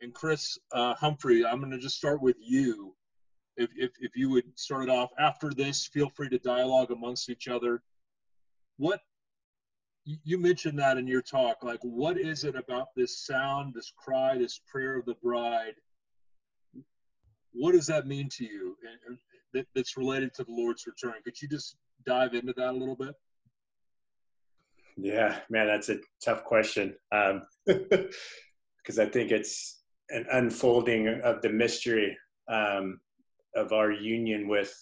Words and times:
And 0.00 0.14
Chris 0.14 0.58
uh, 0.72 0.94
Humphrey, 0.94 1.44
I'm 1.44 1.60
going 1.60 1.72
to 1.72 1.78
just 1.78 1.96
start 1.96 2.22
with 2.22 2.36
you. 2.40 2.94
If, 3.56 3.68
if, 3.76 3.90
if 4.00 4.16
you 4.16 4.30
would 4.30 4.44
start 4.58 4.84
it 4.84 4.90
off 4.90 5.10
after 5.18 5.50
this, 5.50 5.86
feel 5.86 6.08
free 6.08 6.28
to 6.30 6.38
dialogue 6.38 6.90
amongst 6.90 7.28
each 7.28 7.48
other. 7.48 7.82
What 8.78 9.00
you 10.04 10.38
mentioned 10.38 10.78
that 10.78 10.96
in 10.96 11.06
your 11.06 11.20
talk, 11.20 11.62
like 11.62 11.80
what 11.82 12.18
is 12.18 12.44
it 12.44 12.56
about 12.56 12.88
this 12.96 13.26
sound, 13.26 13.74
this 13.74 13.92
cry, 13.96 14.38
this 14.38 14.60
prayer 14.66 14.96
of 14.98 15.04
the 15.04 15.16
bride? 15.22 15.74
What 17.52 17.72
does 17.72 17.86
that 17.88 18.06
mean 18.06 18.28
to 18.30 18.44
you 18.44 18.76
that, 19.52 19.66
that's 19.74 19.98
related 19.98 20.32
to 20.34 20.44
the 20.44 20.52
Lord's 20.52 20.86
return? 20.86 21.14
Could 21.24 21.40
you 21.42 21.48
just 21.48 21.76
dive 22.06 22.32
into 22.32 22.54
that 22.56 22.70
a 22.70 22.72
little 22.72 22.96
bit? 22.96 23.14
Yeah, 24.96 25.38
man, 25.50 25.66
that's 25.66 25.90
a 25.90 25.98
tough 26.24 26.44
question. 26.44 26.94
Um, 27.12 27.42
because 27.66 28.98
I 28.98 29.06
think 29.06 29.30
it's 29.30 29.79
an 30.10 30.26
unfolding 30.32 31.08
of 31.22 31.40
the 31.42 31.48
mystery 31.48 32.16
um, 32.48 33.00
of 33.54 33.72
our 33.72 33.90
union 33.90 34.48
with 34.48 34.74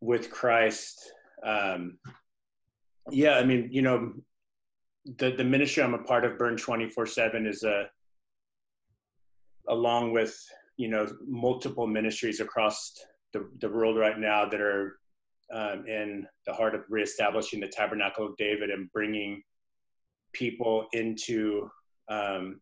with 0.00 0.30
Christ. 0.30 1.12
Um, 1.44 1.98
yeah, 3.10 3.34
I 3.36 3.44
mean, 3.44 3.68
you 3.70 3.82
know, 3.82 4.12
the 5.18 5.30
the 5.30 5.44
ministry 5.44 5.82
I'm 5.82 5.94
a 5.94 5.98
part 5.98 6.24
of, 6.24 6.38
Burn 6.38 6.56
twenty 6.56 6.88
four 6.88 7.06
seven, 7.06 7.46
is 7.46 7.62
a 7.62 7.86
along 9.68 10.12
with 10.12 10.38
you 10.76 10.88
know 10.88 11.06
multiple 11.26 11.86
ministries 11.86 12.40
across 12.40 12.94
the 13.32 13.48
the 13.60 13.68
world 13.68 13.98
right 13.98 14.18
now 14.18 14.48
that 14.48 14.60
are 14.60 14.98
um, 15.52 15.86
in 15.86 16.26
the 16.46 16.52
heart 16.52 16.74
of 16.74 16.82
reestablishing 16.88 17.60
the 17.60 17.68
tabernacle 17.68 18.26
of 18.26 18.36
David 18.36 18.70
and 18.70 18.90
bringing 18.92 19.42
people 20.32 20.86
into 20.92 21.70
um, 22.10 22.60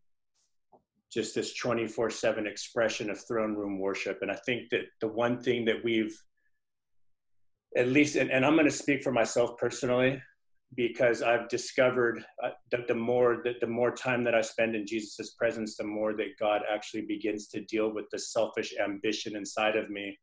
just 1.11 1.35
this 1.35 1.53
24 1.53 2.09
7 2.09 2.47
expression 2.47 3.09
of 3.09 3.19
throne 3.27 3.55
room 3.55 3.79
worship. 3.79 4.19
And 4.21 4.31
I 4.31 4.37
think 4.45 4.69
that 4.71 4.85
the 5.01 5.07
one 5.07 5.41
thing 5.41 5.65
that 5.65 5.83
we've, 5.83 6.15
at 7.75 7.87
least, 7.87 8.15
and, 8.15 8.31
and 8.31 8.45
I'm 8.45 8.55
going 8.55 8.65
to 8.65 8.71
speak 8.71 9.03
for 9.03 9.11
myself 9.11 9.57
personally, 9.57 10.21
because 10.75 11.21
I've 11.21 11.47
discovered 11.47 12.25
uh, 12.43 12.49
that 12.71 12.87
the 12.87 12.95
more 12.95 13.41
that 13.45 13.61
the 13.61 13.67
more 13.67 13.91
time 13.91 14.23
that 14.25 14.35
I 14.35 14.41
spend 14.41 14.75
in 14.75 14.85
Jesus' 14.85 15.33
presence, 15.37 15.77
the 15.77 15.85
more 15.85 16.13
that 16.17 16.37
God 16.39 16.61
actually 16.69 17.05
begins 17.05 17.47
to 17.49 17.61
deal 17.65 17.93
with 17.93 18.05
the 18.11 18.19
selfish 18.19 18.73
ambition 18.83 19.35
inside 19.37 19.77
of 19.77 19.89
me 19.89 20.17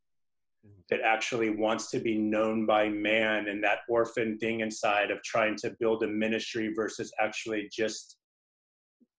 that 0.91 1.01
actually 1.01 1.51
wants 1.51 1.91
to 1.91 1.99
be 1.99 2.17
known 2.17 2.67
by 2.67 2.89
man 2.89 3.49
and 3.49 3.63
that 3.65 3.81
orphan 3.89 4.39
thing 4.39 4.61
inside 4.61 5.11
of 5.11 5.23
trying 5.23 5.57
to 5.57 5.75
build 5.81 6.03
a 6.03 6.07
ministry 6.07 6.73
versus 6.75 7.13
actually 7.21 7.69
just 7.73 8.17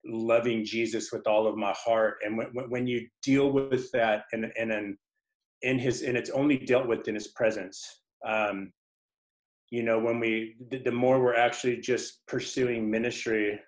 loving 0.05 0.63
Jesus 0.63 1.11
with 1.11 1.27
all 1.27 1.47
of 1.47 1.57
my 1.57 1.73
heart. 1.77 2.17
And 2.23 2.37
when, 2.37 2.69
when 2.69 2.87
you 2.87 3.07
deal 3.23 3.51
with 3.51 3.91
that 3.91 4.25
and 4.31 4.51
in, 4.55 4.71
in, 4.71 4.97
in 5.61 5.79
his, 5.79 6.03
and 6.03 6.17
it's 6.17 6.29
only 6.29 6.57
dealt 6.57 6.87
with 6.87 7.07
in 7.07 7.15
his 7.15 7.29
presence. 7.29 8.01
Um, 8.25 8.71
you 9.71 9.83
know, 9.83 9.99
when 9.99 10.19
we, 10.19 10.55
the, 10.69 10.79
the 10.79 10.91
more 10.91 11.19
we're 11.19 11.35
actually 11.35 11.77
just 11.77 12.25
pursuing 12.27 12.89
ministry 12.89 13.59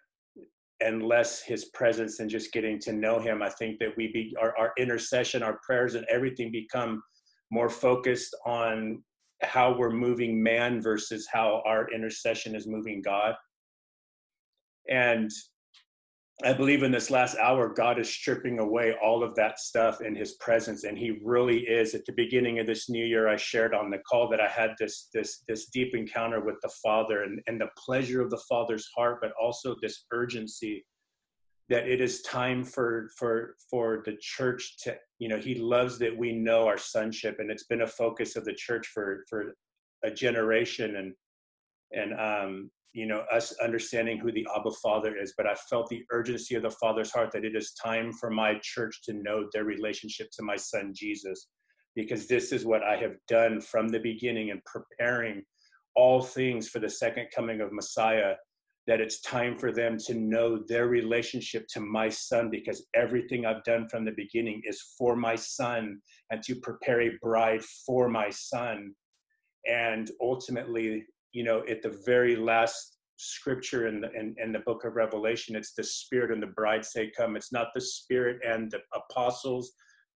and 0.80 1.02
less 1.02 1.42
his 1.42 1.66
presence 1.66 2.20
and 2.20 2.30
just 2.30 2.54
getting 2.54 2.80
to 2.80 2.94
know 2.94 3.20
him, 3.20 3.42
I 3.42 3.50
think 3.50 3.80
that 3.80 3.98
we 3.98 4.12
be, 4.12 4.36
our, 4.40 4.56
our 4.58 4.74
intercession, 4.78 5.42
our 5.42 5.60
prayers 5.66 5.96
and 5.96 6.06
everything 6.06 6.52
become 6.52 7.02
more 7.50 7.70
focused 7.70 8.36
on 8.46 9.04
how 9.42 9.76
we're 9.78 9.92
moving 9.92 10.42
man 10.42 10.82
versus 10.82 11.28
how 11.32 11.62
our 11.66 11.90
intercession 11.92 12.56
is 12.56 12.68
moving 12.68 13.02
God. 13.02 13.36
And 14.90 15.32
I 16.44 16.54
believe 16.54 16.84
in 16.84 16.92
this 16.92 17.10
last 17.10 17.36
hour, 17.38 17.68
God 17.68 17.98
is 17.98 18.10
stripping 18.10 18.60
away 18.60 18.94
all 19.04 19.24
of 19.24 19.34
that 19.36 19.60
stuff 19.60 20.02
in 20.02 20.16
His 20.16 20.34
presence, 20.34 20.84
and 20.84 20.96
He 20.96 21.20
really 21.24 21.62
is. 21.62 21.96
At 21.96 22.06
the 22.06 22.14
beginning 22.14 22.60
of 22.60 22.68
this 22.68 22.90
new 22.90 23.04
year, 23.04 23.28
I 23.28 23.38
shared 23.38 23.74
on 23.74 23.90
the 23.90 23.98
call 24.00 24.30
that 24.30 24.40
I 24.40 24.48
had 24.48 24.76
this 24.80 25.10
this 25.14 25.44
this 25.48 25.66
deep 25.70 25.96
encounter 25.96 26.40
with 26.40 26.58
the 26.62 26.72
Father, 26.84 27.24
and 27.24 27.42
and 27.48 27.60
the 27.60 27.70
pleasure 27.76 28.22
of 28.22 28.30
the 28.30 28.42
Father's 28.48 28.88
heart, 28.96 29.18
but 29.20 29.32
also 29.42 29.76
this 29.82 30.06
urgency 30.12 30.86
that 31.70 31.88
it 31.88 32.02
is 32.02 32.22
time 32.22 32.64
for 32.64 33.10
for 33.18 33.56
for 33.70 34.02
the 34.06 34.16
church 34.22 34.78
to 34.84 34.96
you 35.20 35.28
know 35.28 35.38
he 35.38 35.56
loves 35.56 35.98
that 36.00 36.16
we 36.16 36.32
know 36.32 36.66
our 36.66 36.78
sonship 36.78 37.40
and 37.40 37.52
it's 37.52 37.66
been 37.66 37.82
a 37.82 37.88
focus 37.88 38.36
of 38.36 38.46
the 38.46 38.54
church 38.54 38.88
for 38.88 39.26
for 39.30 39.54
a 40.04 40.12
generation 40.12 40.96
and 40.96 41.14
and 41.92 42.14
um 42.20 42.72
you 42.94 43.06
know 43.06 43.24
us 43.34 43.54
understanding 43.64 44.18
who 44.18 44.32
the 44.32 44.48
abba 44.56 44.72
father 44.84 45.16
is 45.18 45.34
but 45.38 45.48
i 45.48 45.56
felt 45.70 45.90
the 45.90 46.04
urgency 46.12 46.56
of 46.56 46.64
the 46.64 46.70
father's 46.72 47.12
heart 47.12 47.32
that 47.32 47.46
it 47.46 47.56
is 47.56 47.74
time 47.74 48.12
for 48.14 48.30
my 48.30 48.56
church 48.64 49.02
to 49.04 49.14
know 49.14 49.48
their 49.54 49.66
relationship 49.66 50.28
to 50.32 50.44
my 50.44 50.56
son 50.56 50.94
jesus 50.96 51.48
because 51.96 52.28
this 52.28 52.52
is 52.52 52.66
what 52.66 52.84
i 52.84 52.96
have 52.96 53.16
done 53.28 53.60
from 53.60 53.88
the 53.88 54.00
beginning 54.00 54.50
in 54.50 54.62
preparing 54.66 55.44
all 55.96 56.22
things 56.22 56.70
for 56.70 56.80
the 56.80 56.90
second 56.90 57.28
coming 57.36 57.62
of 57.62 57.72
messiah 57.72 58.34
that 58.88 59.02
it's 59.02 59.20
time 59.20 59.58
for 59.58 59.74
them 59.74 59.98
to 59.98 60.14
know 60.14 60.64
their 60.68 60.88
relationship 60.88 61.68
to 61.68 61.82
my 61.82 62.08
son 62.08 62.50
because 62.50 62.88
everything 62.96 63.46
I've 63.46 63.64
done 63.66 63.88
from 63.90 64.06
the 64.06 64.14
beginning 64.16 64.62
is 64.64 64.82
for 64.98 65.16
my 65.16 65.36
son 65.36 66.00
and 66.32 66.42
to 66.44 66.56
prepare 66.56 67.02
a 67.02 67.18
bride 67.22 67.62
for 67.86 68.08
my 68.08 68.30
son. 68.30 68.94
And 69.70 70.10
ultimately, 70.22 71.04
you 71.38 71.44
know, 71.44 71.62
at 71.70 71.84
the 71.84 72.02
very 72.04 72.36
last 72.36 72.98
scripture 73.18 73.88
in 73.88 74.02
the, 74.02 74.12
in, 74.14 74.36
in 74.44 74.52
the 74.52 74.60
book 74.62 74.86
of 74.86 74.96
Revelation, 74.96 75.56
it's 75.56 75.74
the 75.74 75.84
spirit 75.84 76.32
and 76.32 76.42
the 76.42 76.48
bride 76.48 76.84
say, 76.84 77.12
Come. 77.16 77.36
It's 77.36 77.54
not 77.54 77.68
the 77.76 77.82
spirit 77.82 78.40
and 78.44 78.72
the 78.72 78.80
apostles 78.96 79.74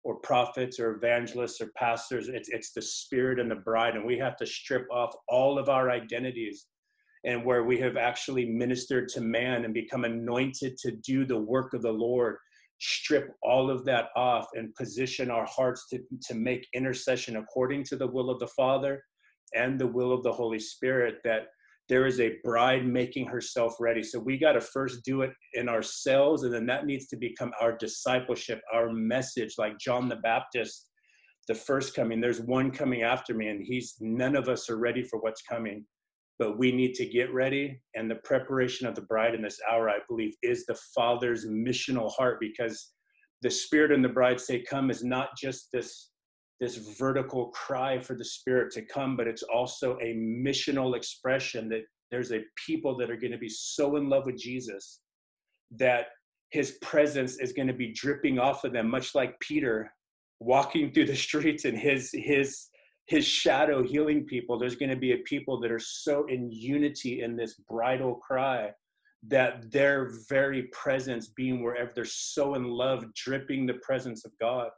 or 0.06 0.16
prophets 0.22 0.80
or 0.80 0.96
evangelists 0.96 1.60
or 1.60 1.72
pastors. 1.76 2.30
It's, 2.30 2.48
it's 2.48 2.72
the 2.72 2.82
spirit 2.82 3.38
and 3.38 3.52
the 3.52 3.56
bride. 3.56 3.98
And 3.98 4.06
we 4.06 4.18
have 4.18 4.38
to 4.38 4.46
strip 4.46 4.88
off 4.90 5.14
all 5.28 5.60
of 5.60 5.68
our 5.68 5.92
identities 5.92 6.68
and 7.26 7.44
where 7.44 7.66
we 7.66 7.78
have 7.80 7.98
actually 7.98 8.50
ministered 8.50 9.10
to 9.10 9.20
man 9.20 9.66
and 9.66 9.74
become 9.74 10.06
anointed 10.06 10.78
to 10.78 10.92
do 11.06 11.26
the 11.26 11.38
work 11.38 11.74
of 11.74 11.82
the 11.82 11.92
Lord, 11.92 12.38
strip 12.80 13.32
all 13.44 13.70
of 13.70 13.84
that 13.84 14.06
off 14.16 14.48
and 14.54 14.74
position 14.76 15.30
our 15.30 15.48
hearts 15.48 15.86
to, 15.90 16.00
to 16.30 16.34
make 16.34 16.66
intercession 16.74 17.36
according 17.36 17.84
to 17.84 17.98
the 17.98 18.08
will 18.08 18.30
of 18.30 18.40
the 18.40 18.48
Father 18.48 19.04
and 19.56 19.80
the 19.80 19.88
will 19.88 20.14
of 20.14 20.24
the 20.24 20.32
Holy 20.32 20.60
Spirit, 20.60 21.16
that 21.24 21.48
there 21.88 22.06
is 22.06 22.20
a 22.20 22.38
bride 22.44 22.86
making 22.86 23.26
herself 23.26 23.76
ready. 23.80 24.04
So 24.04 24.20
we 24.20 24.38
got 24.38 24.54
to 24.54 24.62
first 24.62 25.04
do 25.04 25.24
it 25.24 25.32
in 25.54 25.68
ourselves, 25.68 26.44
and 26.44 26.54
then 26.54 26.66
that 26.68 26.86
needs 26.86 27.08
to 27.08 27.18
become 27.18 27.52
our 27.60 27.76
discipleship, 27.76 28.62
our 28.74 28.92
message, 28.92 29.56
like 29.58 29.80
John 29.80 30.08
the 30.08 30.18
Baptist. 30.18 30.88
The 31.48 31.56
first 31.56 31.96
coming, 31.96 32.22
there's 32.22 32.42
one 32.42 32.70
coming 32.70 33.02
after 33.02 33.34
me, 33.34 33.48
and 33.48 33.66
he's 33.66 33.96
none 34.00 34.36
of 34.36 34.48
us 34.50 34.70
are 34.70 34.78
ready 34.78 35.04
for 35.04 35.20
what's 35.20 35.42
coming 35.42 35.84
but 36.40 36.58
we 36.58 36.72
need 36.72 36.94
to 36.96 37.06
get 37.06 37.32
ready. 37.34 37.82
And 37.96 38.10
the 38.10 38.16
preparation 38.16 38.88
of 38.88 38.96
the 38.96 39.02
bride 39.02 39.36
in 39.36 39.42
this 39.42 39.60
hour, 39.70 39.90
I 39.90 40.00
believe, 40.08 40.34
is 40.42 40.66
the 40.66 40.80
Father's 40.96 41.46
missional 41.46 42.12
heart 42.14 42.40
because 42.40 42.94
the 43.42 43.52
Spirit 43.52 43.92
and 43.92 44.04
the 44.04 44.10
bride 44.10 44.40
say, 44.40 44.64
Come 44.64 44.90
is 44.90 45.04
not 45.04 45.38
just 45.38 45.68
this, 45.74 46.12
this 46.60 46.76
vertical 46.98 47.48
cry 47.48 48.00
for 48.00 48.16
the 48.16 48.26
Spirit 48.26 48.72
to 48.74 48.82
come, 48.82 49.16
but 49.16 49.28
it's 49.28 49.44
also 49.44 49.98
a 50.02 50.14
missional 50.14 50.96
expression 50.96 51.70
that 51.70 51.84
there's 52.12 52.32
a 52.32 52.44
people 52.66 52.98
that 52.98 53.10
are 53.10 53.18
going 53.18 53.32
to 53.32 53.38
be 53.38 53.50
so 53.50 53.96
in 53.96 54.10
love 54.10 54.26
with 54.26 54.38
Jesus 54.38 55.00
that 55.72 56.08
his 56.52 56.78
presence 56.82 57.38
is 57.38 57.54
going 57.54 57.68
to 57.68 57.74
be 57.74 57.94
dripping 57.94 58.40
off 58.40 58.64
of 58.64 58.74
them, 58.74 58.90
much 58.90 59.14
like 59.14 59.40
Peter 59.40 59.92
walking 60.40 60.92
through 60.92 61.06
the 61.06 61.16
streets 61.16 61.66
and 61.66 61.78
his 61.78 62.10
his 62.14 62.68
his 63.06 63.26
shadow 63.26 63.84
healing 63.84 64.26
people. 64.26 64.58
There's 64.58 64.76
going 64.76 64.90
to 64.90 64.96
be 64.96 65.14
a 65.14 65.18
people 65.20 65.60
that 65.62 65.72
are 65.72 65.80
so 65.80 66.26
in 66.28 66.52
unity 66.52 67.22
in 67.22 67.36
this 67.36 67.56
bridal 67.70 68.16
cry 68.16 68.72
that 69.28 69.70
their 69.72 70.12
very 70.30 70.64
presence 70.72 71.28
being 71.36 71.62
wherever 71.62 71.92
they're 71.94 72.06
so 72.06 72.56
in 72.56 72.64
love 72.64 73.06
dripping 73.16 73.66
the 73.66 73.74
presence 73.76 74.24
of 74.26 74.32
god 74.40 74.70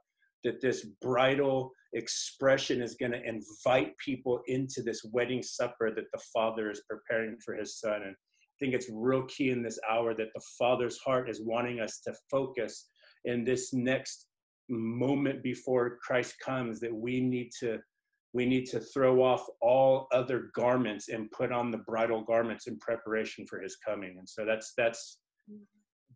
that 0.44 0.62
this 0.62 0.86
bridal 1.02 1.72
expression 1.94 2.82
is 2.82 2.96
going 2.96 3.12
to 3.12 3.24
invite 3.24 3.98
people 3.98 4.42
into 4.48 4.82
this 4.82 5.04
wedding 5.12 5.44
supper 5.44 5.94
that 5.94 6.06
the 6.14 6.22
father 6.34 6.72
is 6.72 6.82
preparing 6.90 7.38
for 7.44 7.54
his 7.56 7.80
son. 7.80 8.02
And 8.04 8.16
i 8.16 8.56
think 8.60 8.74
it's 8.74 8.90
real 8.92 9.24
key 9.24 9.50
in 9.50 9.64
this 9.64 9.80
hour 9.90 10.14
that 10.14 10.34
the 10.34 10.42
father's 10.58 11.00
heart 11.00 11.30
is 11.30 11.42
wanting 11.42 11.80
us 11.80 12.00
to 12.02 12.14
focus 12.30 12.88
in 13.26 13.44
this 13.44 13.74
next 13.74 14.28
moment 14.70 15.44
before 15.44 15.98
christ 16.02 16.36
comes 16.46 16.80
that 16.80 16.94
we 16.94 17.20
need 17.20 17.50
to 17.60 17.80
we 18.34 18.46
need 18.46 18.66
to 18.68 18.80
throw 18.80 19.22
off 19.22 19.46
all 19.62 20.08
other 20.14 20.52
garments 20.56 21.10
and 21.10 21.32
put 21.32 21.52
on 21.52 21.72
the 21.72 21.80
bridal 21.80 22.22
garments 22.22 22.68
in 22.68 22.78
preparation 22.80 23.46
for 23.46 23.62
his 23.62 23.76
coming. 23.76 24.16
And 24.18 24.28
so 24.28 24.46
that's 24.46 24.74
that's 24.78 25.20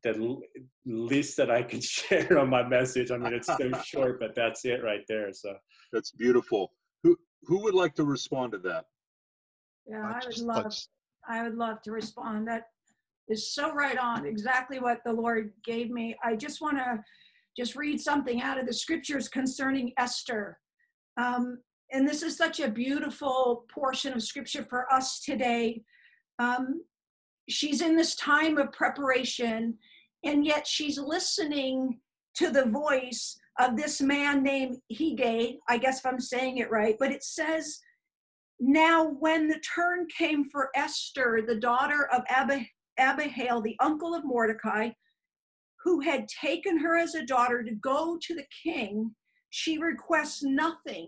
the 0.04 0.38
least 0.86 1.38
that 1.38 1.50
i 1.50 1.62
can 1.62 1.82
share 1.96 2.38
on 2.40 2.50
my 2.50 2.68
message 2.68 3.12
i 3.12 3.18
mean 3.18 3.34
it's 3.34 3.48
so 3.48 3.72
short 3.84 4.20
but 4.20 4.36
that's 4.36 4.66
it 4.66 4.84
right 4.84 5.04
there 5.08 5.32
so 5.32 5.56
that's 5.92 6.12
beautiful 6.12 6.72
who 7.04 7.18
who 7.44 7.62
would 7.64 7.76
like 7.76 7.96
to 7.96 8.04
respond 8.04 8.52
to 8.52 8.58
that 8.58 8.86
yeah 9.88 10.12
i 10.14 10.26
would 10.26 10.40
love 10.40 10.74
i 11.28 11.44
would 11.44 11.56
love 11.56 11.82
to 11.82 11.92
respond 11.92 12.48
that 12.48 12.66
is 13.28 13.54
so 13.54 13.74
right 13.74 13.98
on, 13.98 14.26
exactly 14.26 14.80
what 14.80 15.00
the 15.06 15.14
Lord 15.14 15.52
gave 15.64 15.90
me. 15.90 16.16
I 16.24 16.36
just 16.36 16.62
want 16.62 16.78
to 16.78 17.04
just 17.58 17.76
read 17.76 18.00
something 18.00 18.42
out 18.42 18.60
of 18.60 18.68
the 18.68 18.74
scriptures 18.74 19.28
concerning 19.28 19.94
Esther. 19.98 20.60
Um, 21.18 21.60
and 21.92 22.08
this 22.08 22.24
is 22.24 22.38
such 22.38 22.60
a 22.60 22.70
beautiful 22.70 23.66
portion 23.74 24.14
of 24.14 24.22
scripture 24.22 24.64
for 24.64 24.92
us 24.92 25.22
today. 25.22 25.84
Um, 26.40 26.82
she's 27.50 27.82
in 27.82 27.96
this 27.96 28.16
time 28.16 28.58
of 28.58 28.72
preparation, 28.72 29.78
and 30.24 30.46
yet 30.46 30.68
she's 30.68 30.98
listening 30.98 32.00
to 32.36 32.50
the 32.50 32.66
voice 32.66 33.38
of 33.60 33.78
this 33.78 34.02
man 34.02 34.44
named 34.44 34.78
Hegai. 34.94 35.58
I 35.70 35.78
guess 35.78 36.00
if 36.00 36.06
I'm 36.06 36.20
saying 36.20 36.58
it 36.58 36.72
right, 36.72 36.96
but 37.00 37.12
it 37.12 37.24
says, 37.24 37.80
Now, 38.60 39.08
when 39.20 39.48
the 39.48 39.60
turn 39.60 40.08
came 40.08 40.46
for 40.50 40.70
Esther, 40.76 41.42
the 41.46 41.56
daughter 41.56 42.10
of 42.14 42.24
Ab- 42.28 42.66
Abihail, 43.00 43.62
the 43.62 43.78
uncle 43.80 44.14
of 44.14 44.26
Mordecai, 44.26 44.90
who 45.84 46.00
had 46.02 46.28
taken 46.28 46.80
her 46.80 46.98
as 46.98 47.16
a 47.16 47.26
daughter 47.26 47.64
to 47.64 47.76
go 47.76 48.18
to 48.22 48.36
the 48.36 48.46
king, 48.64 49.16
she 49.52 49.78
requests 49.78 50.44
nothing 50.44 51.08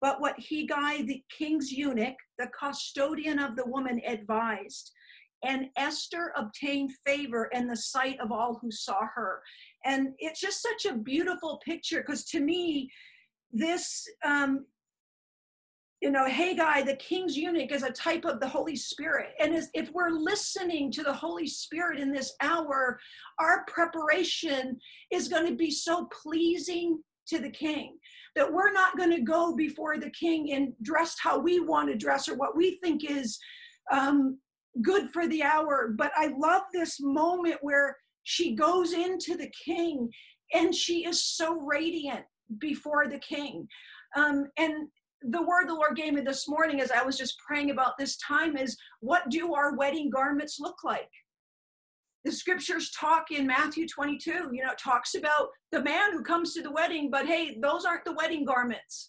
but 0.00 0.20
what 0.20 0.38
Hegai, 0.38 1.06
the 1.06 1.22
king's 1.36 1.70
eunuch, 1.70 2.16
the 2.38 2.50
custodian 2.58 3.38
of 3.38 3.56
the 3.56 3.66
woman, 3.66 4.00
advised. 4.06 4.92
And 5.42 5.66
Esther 5.76 6.32
obtained 6.36 6.92
favor 7.06 7.48
in 7.52 7.66
the 7.66 7.76
sight 7.76 8.18
of 8.20 8.30
all 8.32 8.58
who 8.60 8.70
saw 8.70 9.06
her. 9.14 9.42
And 9.84 10.08
it's 10.18 10.40
just 10.40 10.62
such 10.62 10.90
a 10.90 10.96
beautiful 10.96 11.60
picture 11.64 12.02
because 12.06 12.24
to 12.26 12.40
me, 12.40 12.90
this, 13.52 14.06
um, 14.24 14.66
you 16.00 16.10
know, 16.10 16.26
Hegai, 16.26 16.84
the 16.84 16.96
king's 16.96 17.36
eunuch, 17.36 17.72
is 17.72 17.82
a 17.82 17.90
type 17.90 18.24
of 18.24 18.40
the 18.40 18.48
Holy 18.48 18.76
Spirit. 18.76 19.30
And 19.38 19.54
as, 19.54 19.68
if 19.74 19.90
we're 19.92 20.10
listening 20.10 20.90
to 20.92 21.02
the 21.02 21.12
Holy 21.12 21.46
Spirit 21.46 21.98
in 21.98 22.12
this 22.12 22.34
hour, 22.40 22.98
our 23.38 23.64
preparation 23.66 24.78
is 25.10 25.28
going 25.28 25.46
to 25.46 25.56
be 25.56 25.70
so 25.70 26.08
pleasing 26.22 27.02
to 27.28 27.38
the 27.38 27.50
king 27.50 27.98
that 28.36 28.50
we're 28.50 28.72
not 28.72 28.96
going 28.96 29.10
to 29.10 29.22
go 29.22 29.54
before 29.54 29.98
the 29.98 30.10
king 30.10 30.52
and 30.52 30.72
dressed 30.82 31.18
how 31.22 31.38
we 31.38 31.60
want 31.60 31.88
to 31.88 31.96
dress 31.96 32.28
or 32.28 32.36
what 32.36 32.56
we 32.56 32.78
think 32.82 33.08
is 33.08 33.38
um, 33.90 34.38
good 34.82 35.10
for 35.10 35.26
the 35.26 35.42
hour. 35.42 35.94
But 35.96 36.12
I 36.16 36.32
love 36.36 36.62
this 36.72 36.98
moment 37.00 37.56
where 37.60 37.96
she 38.24 38.54
goes 38.54 38.92
into 38.92 39.36
the 39.36 39.50
king 39.64 40.10
and 40.52 40.74
she 40.74 41.06
is 41.06 41.22
so 41.22 41.60
radiant 41.60 42.24
before 42.58 43.06
the 43.06 43.18
king. 43.18 43.66
Um, 44.16 44.46
and 44.58 44.88
the 45.22 45.42
word 45.42 45.68
the 45.68 45.74
Lord 45.74 45.96
gave 45.96 46.14
me 46.14 46.22
this 46.22 46.48
morning 46.48 46.80
as 46.80 46.90
I 46.90 47.02
was 47.02 47.16
just 47.16 47.38
praying 47.46 47.70
about 47.70 47.98
this 47.98 48.16
time 48.18 48.56
is 48.56 48.76
what 49.00 49.28
do 49.28 49.54
our 49.54 49.76
wedding 49.76 50.10
garments 50.10 50.58
look 50.58 50.82
like? 50.82 51.10
the 52.24 52.32
scriptures 52.32 52.90
talk 52.90 53.30
in 53.30 53.46
Matthew 53.46 53.88
22, 53.88 54.50
you 54.52 54.62
know, 54.62 54.72
talks 54.78 55.14
about 55.14 55.48
the 55.72 55.82
man 55.82 56.12
who 56.12 56.22
comes 56.22 56.52
to 56.54 56.62
the 56.62 56.70
wedding, 56.70 57.10
but 57.10 57.26
hey, 57.26 57.58
those 57.62 57.84
aren't 57.84 58.04
the 58.04 58.12
wedding 58.12 58.44
garments. 58.44 59.08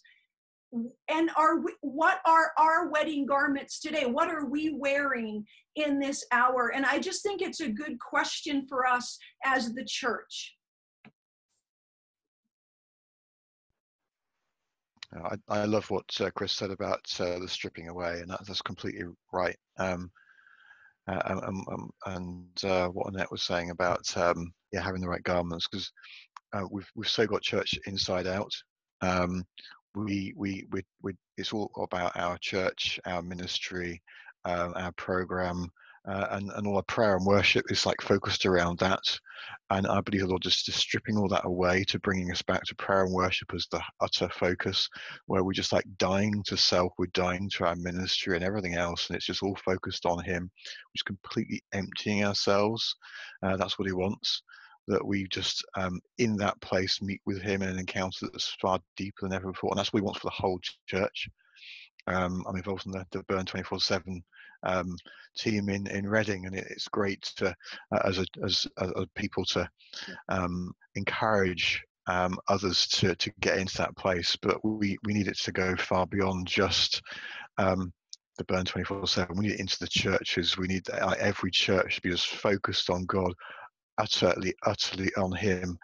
And 1.08 1.30
are 1.36 1.60
we, 1.60 1.72
what 1.82 2.20
are 2.24 2.52
our 2.56 2.88
wedding 2.88 3.26
garments 3.26 3.78
today? 3.78 4.06
What 4.06 4.28
are 4.28 4.46
we 4.46 4.74
wearing 4.74 5.44
in 5.76 5.98
this 5.98 6.24
hour? 6.32 6.72
And 6.74 6.86
I 6.86 6.98
just 6.98 7.22
think 7.22 7.42
it's 7.42 7.60
a 7.60 7.68
good 7.68 7.98
question 7.98 8.66
for 8.66 8.86
us 8.86 9.18
as 9.44 9.74
the 9.74 9.84
church. 9.84 10.54
I, 15.14 15.36
I 15.48 15.64
love 15.66 15.90
what 15.90 16.06
uh, 16.20 16.30
Chris 16.34 16.52
said 16.52 16.70
about 16.70 17.04
uh, 17.20 17.38
the 17.38 17.48
stripping 17.48 17.88
away, 17.88 18.20
and 18.20 18.30
that, 18.30 18.46
that's 18.46 18.62
completely 18.62 19.04
right. 19.30 19.56
Um, 19.78 20.10
uh, 21.08 21.20
um, 21.26 21.64
um, 21.70 21.90
and 22.06 22.64
uh, 22.64 22.88
what 22.88 23.12
Annette 23.12 23.30
was 23.30 23.42
saying 23.42 23.70
about 23.70 24.04
um, 24.16 24.52
yeah 24.72 24.80
having 24.80 25.00
the 25.00 25.08
right 25.08 25.22
garments 25.24 25.66
because 25.70 25.90
uh, 26.52 26.64
we've 26.70 26.88
we've 26.94 27.08
so 27.08 27.26
got 27.26 27.42
church 27.42 27.78
inside 27.86 28.26
out. 28.26 28.52
Um, 29.00 29.44
we, 29.94 30.32
we 30.36 30.66
we 30.70 30.82
we 31.02 31.14
it's 31.36 31.52
all 31.52 31.70
about 31.76 32.16
our 32.16 32.38
church, 32.38 32.98
our 33.06 33.22
ministry, 33.22 34.02
uh, 34.44 34.70
our 34.74 34.92
program, 34.92 35.68
uh, 36.08 36.26
and 36.32 36.50
and 36.52 36.66
all 36.66 36.76
our 36.76 36.82
prayer 36.82 37.16
and 37.16 37.26
worship 37.26 37.64
is 37.70 37.86
like 37.86 38.00
focused 38.00 38.46
around 38.46 38.78
that. 38.78 39.02
And 39.70 39.86
I 39.86 40.00
believe 40.00 40.22
the 40.22 40.26
Lord 40.28 40.42
just, 40.42 40.66
just 40.66 40.78
stripping 40.78 41.16
all 41.16 41.28
that 41.28 41.46
away 41.46 41.84
to 41.84 41.98
bringing 42.00 42.30
us 42.30 42.42
back 42.42 42.62
to 42.64 42.74
prayer 42.76 43.04
and 43.04 43.12
worship 43.14 43.52
as 43.54 43.66
the 43.70 43.82
utter 44.00 44.28
focus, 44.28 44.88
where 45.26 45.44
we're 45.44 45.52
just 45.52 45.72
like 45.72 45.86
dying 45.96 46.42
to 46.46 46.56
self, 46.56 46.92
we're 46.98 47.06
dying 47.14 47.48
to 47.50 47.64
our 47.66 47.76
ministry 47.76 48.36
and 48.36 48.44
everything 48.44 48.74
else, 48.74 49.08
and 49.08 49.16
it's 49.16 49.26
just 49.26 49.42
all 49.42 49.56
focused 49.64 50.06
on 50.06 50.22
Him, 50.24 50.50
which 50.92 51.04
completely 51.04 51.62
emptying 51.72 52.24
ourselves. 52.24 52.94
Uh, 53.42 53.56
that's 53.56 53.78
what 53.78 53.88
He 53.88 53.92
wants. 53.92 54.42
That 54.88 55.04
we 55.04 55.26
just 55.28 55.64
um, 55.76 56.00
in 56.18 56.36
that 56.38 56.60
place 56.60 57.00
meet 57.00 57.20
with 57.24 57.40
Him 57.40 57.62
in 57.62 57.68
an 57.68 57.78
encounter 57.78 58.26
that's 58.32 58.56
far 58.60 58.80
deeper 58.96 59.22
than 59.22 59.32
ever 59.32 59.52
before, 59.52 59.70
and 59.70 59.78
that's 59.78 59.92
what 59.92 60.00
He 60.00 60.04
wants 60.04 60.20
for 60.20 60.26
the 60.26 60.42
whole 60.42 60.58
church. 60.86 61.28
Um, 62.08 62.44
I'm 62.48 62.56
involved 62.56 62.86
in 62.86 62.92
the, 62.92 63.06
the 63.12 63.22
Burn 63.24 63.46
24 63.46 63.78
7 63.78 64.22
um, 64.64 64.96
team 65.36 65.68
in 65.68 65.86
in 65.86 66.08
Reading, 66.08 66.46
and 66.46 66.54
it's 66.56 66.88
great 66.88 67.22
to 67.36 67.54
uh, 67.94 68.00
as 68.04 68.18
a 68.18 68.26
as, 68.44 68.66
as 68.80 68.90
people 69.14 69.44
to 69.46 69.68
um, 70.28 70.72
encourage 70.96 71.82
um, 72.08 72.38
others 72.48 72.86
to 72.88 73.14
to 73.14 73.32
get 73.40 73.58
into 73.58 73.78
that 73.78 73.96
place. 73.96 74.36
But 74.40 74.64
we 74.64 74.98
we 75.04 75.14
need 75.14 75.28
it 75.28 75.38
to 75.38 75.52
go 75.52 75.76
far 75.76 76.06
beyond 76.06 76.46
just 76.46 77.02
um, 77.58 77.92
the 78.38 78.44
burn 78.44 78.64
24 78.64 79.06
7 79.06 79.36
we 79.36 79.46
need 79.46 79.54
it 79.54 79.60
into 79.60 79.78
the 79.78 79.86
churches 79.86 80.56
we 80.56 80.66
need 80.66 80.88
uh, 80.90 81.14
every 81.18 81.50
church 81.50 81.96
to 81.96 82.00
be 82.00 82.10
as 82.10 82.24
focused 82.24 82.88
on 82.88 83.04
god 83.04 83.32
utterly 83.98 84.54
utterly 84.64 85.10
on 85.16 85.32
him. 85.32 85.78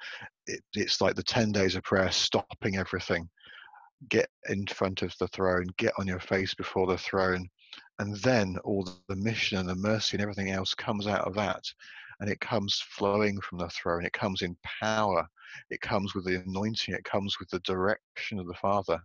It, 0.46 0.60
it's 0.74 1.00
like 1.00 1.14
the 1.14 1.22
10 1.22 1.52
days 1.52 1.76
of 1.76 1.82
prayer 1.82 2.10
stopping 2.10 2.76
everything. 2.76 3.28
Get 4.08 4.28
in 4.48 4.66
front 4.66 5.02
of 5.02 5.12
the 5.18 5.28
throne 5.28 5.66
get 5.76 5.92
on 5.98 6.06
your 6.06 6.20
face 6.20 6.54
before 6.54 6.86
the 6.86 6.98
throne 6.98 7.48
and 7.98 8.16
then 8.18 8.56
all 8.64 8.88
the 9.08 9.16
mission 9.16 9.58
and 9.58 9.68
the 9.68 9.74
mercy 9.74 10.16
and 10.16 10.22
everything 10.22 10.50
else 10.50 10.74
comes 10.74 11.06
out 11.06 11.26
of 11.26 11.34
that. 11.34 11.62
And 12.20 12.30
it 12.30 12.40
comes 12.40 12.82
flowing 12.90 13.40
from 13.40 13.58
the 13.58 13.68
throne. 13.68 14.04
It 14.04 14.12
comes 14.12 14.42
in 14.42 14.56
power. 14.80 15.26
It 15.70 15.80
comes 15.80 16.14
with 16.14 16.24
the 16.24 16.42
anointing. 16.46 16.94
It 16.94 17.04
comes 17.04 17.38
with 17.38 17.48
the 17.50 17.60
direction 17.60 18.38
of 18.38 18.46
the 18.46 18.54
father. 18.54 19.00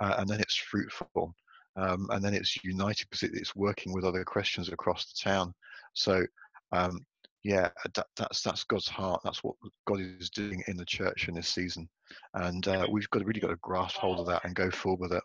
Uh, 0.00 0.16
and 0.18 0.28
then 0.28 0.40
it's 0.40 0.56
fruitful. 0.56 1.34
Um, 1.76 2.08
and 2.10 2.24
then 2.24 2.34
it's 2.34 2.62
united 2.64 3.06
because 3.10 3.22
it's 3.22 3.54
working 3.54 3.92
with 3.92 4.04
other 4.04 4.24
christians 4.24 4.68
across 4.68 5.06
the 5.06 5.30
town. 5.30 5.54
So 5.92 6.24
um, 6.72 7.04
yeah 7.44 7.68
that, 7.94 8.06
that's 8.16 8.42
that's 8.42 8.64
god's 8.64 8.88
heart 8.88 9.20
that's 9.24 9.42
what 9.42 9.54
god 9.86 10.00
is 10.00 10.30
doing 10.30 10.62
in 10.68 10.76
the 10.76 10.84
church 10.84 11.28
in 11.28 11.34
this 11.34 11.48
season 11.48 11.88
and 12.34 12.68
uh, 12.68 12.86
we've 12.90 13.08
got 13.10 13.20
to, 13.20 13.24
really 13.24 13.40
got 13.40 13.48
to 13.48 13.56
grasp 13.62 13.96
hold 13.96 14.20
of 14.20 14.26
that 14.26 14.44
and 14.44 14.54
go 14.54 14.70
forward 14.70 15.00
with 15.00 15.12
it 15.12 15.22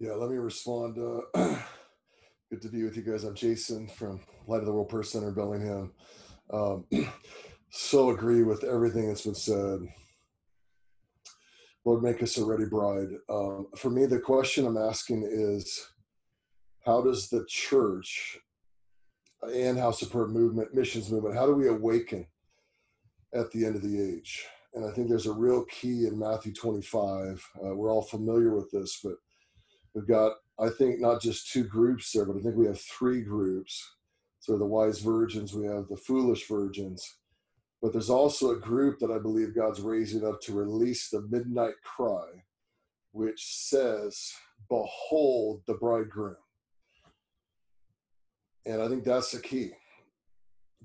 Yeah, 0.00 0.12
let 0.12 0.30
me 0.30 0.36
respond. 0.36 0.96
Uh, 0.96 1.22
good 2.50 2.62
to 2.62 2.68
be 2.68 2.84
with 2.84 2.96
you 2.96 3.02
guys. 3.02 3.24
I'm 3.24 3.34
Jason 3.34 3.88
from 3.88 4.20
Light 4.46 4.60
of 4.60 4.66
the 4.66 4.72
World 4.72 4.90
Prayer 4.90 5.02
Center, 5.02 5.32
Bellingham. 5.32 5.92
Um, 6.52 6.84
so 7.70 8.10
agree 8.10 8.44
with 8.44 8.62
everything 8.62 9.08
that's 9.08 9.22
been 9.24 9.34
said. 9.34 9.80
Lord, 11.88 12.02
make 12.02 12.22
us 12.22 12.36
a 12.36 12.44
ready 12.44 12.66
bride. 12.66 13.08
Um, 13.30 13.68
for 13.74 13.88
me, 13.88 14.04
the 14.04 14.20
question 14.20 14.66
I'm 14.66 14.76
asking 14.76 15.26
is 15.26 15.88
how 16.84 17.00
does 17.00 17.30
the 17.30 17.46
church 17.48 18.38
and 19.42 19.78
House 19.78 20.02
of 20.02 20.10
Prayer 20.10 20.26
movement, 20.26 20.74
missions 20.74 21.10
movement, 21.10 21.34
how 21.34 21.46
do 21.46 21.54
we 21.54 21.68
awaken 21.68 22.26
at 23.34 23.50
the 23.52 23.64
end 23.64 23.76
of 23.76 23.80
the 23.80 24.02
age? 24.02 24.44
And 24.74 24.84
I 24.84 24.90
think 24.90 25.08
there's 25.08 25.24
a 25.24 25.32
real 25.32 25.64
key 25.64 26.06
in 26.06 26.18
Matthew 26.18 26.52
25. 26.52 27.42
Uh, 27.56 27.74
we're 27.74 27.90
all 27.90 28.02
familiar 28.02 28.54
with 28.54 28.70
this, 28.70 29.00
but 29.02 29.14
we've 29.94 30.06
got 30.06 30.32
i 30.60 30.68
think 30.68 31.00
not 31.00 31.20
just 31.20 31.50
two 31.50 31.64
groups 31.64 32.12
there 32.12 32.24
but 32.24 32.36
i 32.36 32.40
think 32.40 32.56
we 32.56 32.66
have 32.66 32.80
three 32.80 33.22
groups 33.22 33.96
so 34.38 34.56
the 34.56 34.64
wise 34.64 35.00
virgins 35.00 35.54
we 35.54 35.66
have 35.66 35.88
the 35.88 35.96
foolish 35.96 36.46
virgins 36.46 37.16
but 37.80 37.92
there's 37.92 38.10
also 38.10 38.50
a 38.50 38.58
group 38.58 38.98
that 38.98 39.10
i 39.10 39.18
believe 39.18 39.54
god's 39.54 39.80
raising 39.80 40.26
up 40.26 40.40
to 40.40 40.52
release 40.52 41.08
the 41.08 41.22
midnight 41.30 41.74
cry 41.84 42.26
which 43.12 43.42
says 43.44 44.32
behold 44.68 45.62
the 45.66 45.74
bridegroom. 45.74 46.36
And 48.66 48.82
i 48.82 48.88
think 48.88 49.04
that's 49.04 49.32
the 49.32 49.40
key. 49.40 49.72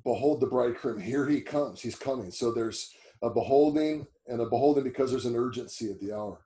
Behold 0.03 0.41
the 0.41 0.47
bridegroom. 0.47 0.99
Here 0.99 1.27
he 1.27 1.41
comes. 1.41 1.81
He's 1.81 1.95
coming. 1.95 2.31
So 2.31 2.51
there's 2.51 2.93
a 3.21 3.29
beholding 3.29 4.07
and 4.27 4.41
a 4.41 4.45
beholding 4.45 4.83
because 4.83 5.11
there's 5.11 5.25
an 5.25 5.35
urgency 5.35 5.91
at 5.91 5.99
the 5.99 6.13
hour. 6.13 6.39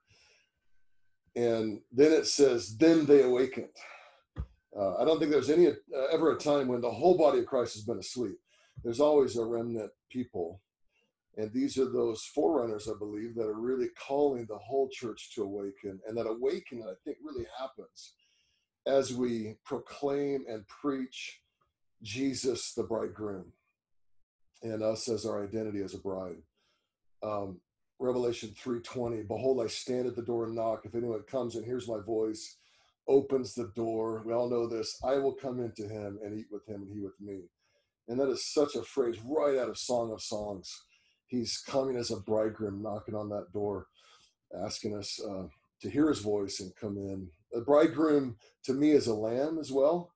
And 1.34 1.80
then 1.92 2.12
it 2.12 2.26
says, 2.26 2.76
then 2.76 3.06
they 3.06 3.22
awakened. 3.22 3.68
Uh, 4.78 4.96
I 4.96 5.04
don't 5.04 5.18
think 5.18 5.30
there's 5.32 5.50
any 5.50 5.68
uh, 5.68 5.72
ever 6.12 6.32
a 6.32 6.38
time 6.38 6.68
when 6.68 6.80
the 6.80 6.90
whole 6.90 7.16
body 7.16 7.40
of 7.40 7.46
Christ 7.46 7.74
has 7.74 7.82
been 7.82 7.98
asleep. 7.98 8.38
There's 8.82 9.00
always 9.00 9.36
a 9.36 9.44
remnant 9.44 9.90
people, 10.10 10.60
And 11.36 11.52
these 11.52 11.78
are 11.78 11.90
those 11.90 12.22
forerunners, 12.34 12.88
I 12.88 12.98
believe, 12.98 13.34
that 13.36 13.46
are 13.46 13.60
really 13.60 13.88
calling 14.08 14.46
the 14.46 14.58
whole 14.58 14.88
church 14.90 15.32
to 15.34 15.42
awaken. 15.44 16.00
And 16.06 16.16
that 16.16 16.26
awakening, 16.26 16.84
I 16.84 16.94
think, 17.04 17.18
really 17.22 17.46
happens 17.58 18.14
as 18.86 19.12
we 19.14 19.56
proclaim 19.64 20.44
and 20.48 20.66
preach 20.66 21.40
Jesus, 22.02 22.74
the 22.74 22.82
bridegroom, 22.84 23.52
and 24.62 24.82
us 24.82 25.08
as 25.08 25.26
our 25.26 25.44
identity 25.44 25.82
as 25.82 25.94
a 25.94 25.98
bride. 25.98 26.42
Um, 27.22 27.60
Revelation 28.00 28.50
3:20, 28.54 29.22
behold, 29.26 29.60
I 29.60 29.66
stand 29.66 30.06
at 30.06 30.16
the 30.16 30.22
door 30.22 30.46
and 30.46 30.54
knock. 30.54 30.86
If 30.86 30.94
anyone 30.94 31.22
comes 31.24 31.56
and 31.56 31.64
hears 31.64 31.88
my 31.88 31.98
voice, 32.00 32.56
opens 33.08 33.54
the 33.54 33.68
door, 33.74 34.22
we 34.24 34.32
all 34.32 34.48
know 34.48 34.66
this, 34.66 34.98
I 35.04 35.16
will 35.18 35.34
come 35.34 35.60
into 35.60 35.88
him 35.88 36.18
and 36.22 36.38
eat 36.38 36.46
with 36.50 36.66
him 36.66 36.82
and 36.82 36.90
he 36.92 37.00
with 37.00 37.20
me. 37.20 37.48
And 38.08 38.18
that 38.18 38.30
is 38.30 38.52
such 38.52 38.74
a 38.74 38.82
phrase 38.82 39.18
right 39.24 39.58
out 39.58 39.68
of 39.68 39.78
Song 39.78 40.12
of 40.12 40.22
Songs. 40.22 40.70
He's 41.26 41.58
coming 41.58 41.96
as 41.96 42.10
a 42.10 42.16
bridegroom, 42.16 42.82
knocking 42.82 43.14
on 43.14 43.28
that 43.28 43.52
door, 43.52 43.86
asking 44.64 44.96
us 44.96 45.20
uh, 45.22 45.44
to 45.82 45.90
hear 45.90 46.08
his 46.08 46.20
voice 46.20 46.60
and 46.60 46.74
come 46.74 46.96
in. 46.96 47.28
A 47.54 47.60
bridegroom 47.60 48.36
to 48.64 48.72
me 48.72 48.92
is 48.92 49.06
a 49.06 49.14
lamb 49.14 49.58
as 49.58 49.70
well, 49.70 50.12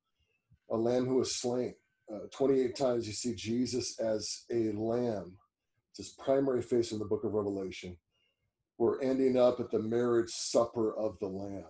a 0.71 0.77
lamb 0.77 1.07
who 1.07 1.17
was 1.17 1.39
slain. 1.41 1.75
Uh, 2.13 2.27
28 2.33 2.75
times 2.77 3.07
you 3.07 3.13
see 3.13 3.35
Jesus 3.35 3.99
as 4.01 4.45
a 4.51 4.73
lamb. 4.73 5.37
It's 5.91 6.09
his 6.09 6.17
primary 6.25 6.63
face 6.63 6.93
in 6.93 6.99
the 6.99 7.05
book 7.05 7.25
of 7.25 7.35
Revelation. 7.35 7.97
We're 8.79 9.01
ending 9.03 9.37
up 9.37 9.61
at 9.61 9.71
the 9.71 9.79
marriage 9.79 10.31
supper 10.31 10.97
of 10.97 11.19
the 11.21 11.29
Lamb. 11.29 11.67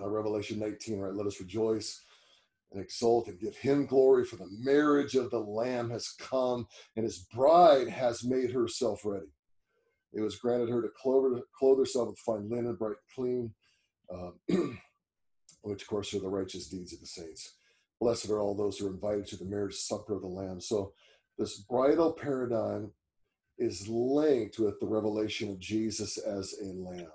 Uh, 0.00 0.08
Revelation 0.08 0.58
19, 0.58 0.98
right? 0.98 1.14
Let 1.14 1.26
us 1.26 1.40
rejoice 1.40 2.02
and 2.76 2.84
exult 2.84 3.28
and 3.28 3.40
give 3.40 3.56
him 3.56 3.86
glory, 3.86 4.24
for 4.24 4.36
the 4.36 4.50
marriage 4.60 5.14
of 5.14 5.30
the 5.30 5.40
Lamb 5.40 5.90
has 5.90 6.10
come, 6.18 6.66
and 6.94 7.04
his 7.04 7.20
bride 7.34 7.88
has 7.88 8.22
made 8.22 8.52
herself 8.52 9.00
ready. 9.04 9.32
It 10.12 10.20
was 10.20 10.36
granted 10.36 10.68
her 10.68 10.82
to 10.82 10.88
clothe, 10.88 11.40
clothe 11.58 11.78
herself 11.78 12.08
with 12.08 12.18
fine 12.18 12.48
linen, 12.50 12.76
bright 12.76 12.96
and 12.96 13.14
clean, 13.14 13.54
um, 14.12 14.78
which, 15.62 15.82
of 15.82 15.88
course, 15.88 16.12
are 16.14 16.20
the 16.20 16.28
righteous 16.28 16.68
deeds 16.68 16.92
of 16.92 17.00
the 17.00 17.06
saints. 17.06 17.54
Blessed 17.98 18.28
are 18.28 18.40
all 18.40 18.54
those 18.54 18.78
who 18.78 18.86
are 18.86 18.92
invited 18.92 19.26
to 19.28 19.36
the 19.36 19.46
marriage 19.46 19.74
supper 19.74 20.14
of 20.14 20.20
the 20.20 20.28
Lamb. 20.28 20.60
So, 20.60 20.92
this 21.38 21.58
bridal 21.60 22.12
paradigm 22.12 22.92
is 23.58 23.88
linked 23.88 24.58
with 24.58 24.78
the 24.80 24.86
revelation 24.86 25.50
of 25.50 25.58
Jesus 25.58 26.18
as 26.18 26.54
a 26.62 26.66
lamb. 26.66 27.10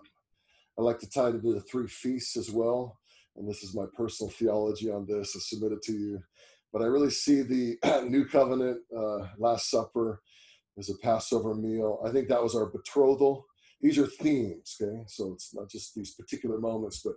I 0.77 0.82
like 0.82 1.00
to 1.00 1.10
tie 1.10 1.27
it 1.27 1.36
into 1.36 1.53
the 1.53 1.62
three 1.62 1.88
feasts 1.88 2.36
as 2.36 2.50
well. 2.50 3.00
And 3.36 3.48
this 3.48 3.64
is 3.64 3.76
my 3.76 3.86
personal 3.96 4.30
theology 4.32 4.92
on 4.92 5.06
this. 5.06 5.36
I 5.36 5.40
submit 5.40 5.72
it 5.72 5.82
to 5.84 5.94
you. 5.94 6.22
But 6.74 6.82
I 6.82 6.86
really 6.86 7.10
see 7.10 7.42
the 7.42 7.78
new 8.08 8.26
covenant, 8.26 8.80
uh, 8.96 9.28
Last 9.38 9.70
Supper, 9.70 10.22
as 10.78 10.90
a 10.90 10.98
Passover 10.98 11.54
meal. 11.54 12.02
I 12.06 12.12
think 12.12 12.28
that 12.30 12.42
was 12.42 12.56
our 12.56 12.68
betrothal. 12.68 13.46
These 13.82 13.98
are 13.98 14.08
themes, 14.08 14.78
okay? 14.82 15.04
So 15.08 15.34
it's 15.34 15.54
not 15.54 15.70
just 15.70 15.96
these 15.96 16.14
particular 16.14 16.60
moments, 16.60 17.02
but 17.04 17.16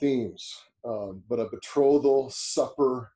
themes. 0.00 0.54
Um, 0.84 1.22
but 1.28 1.40
a 1.40 1.48
betrothal 1.50 2.30
supper. 2.30 3.12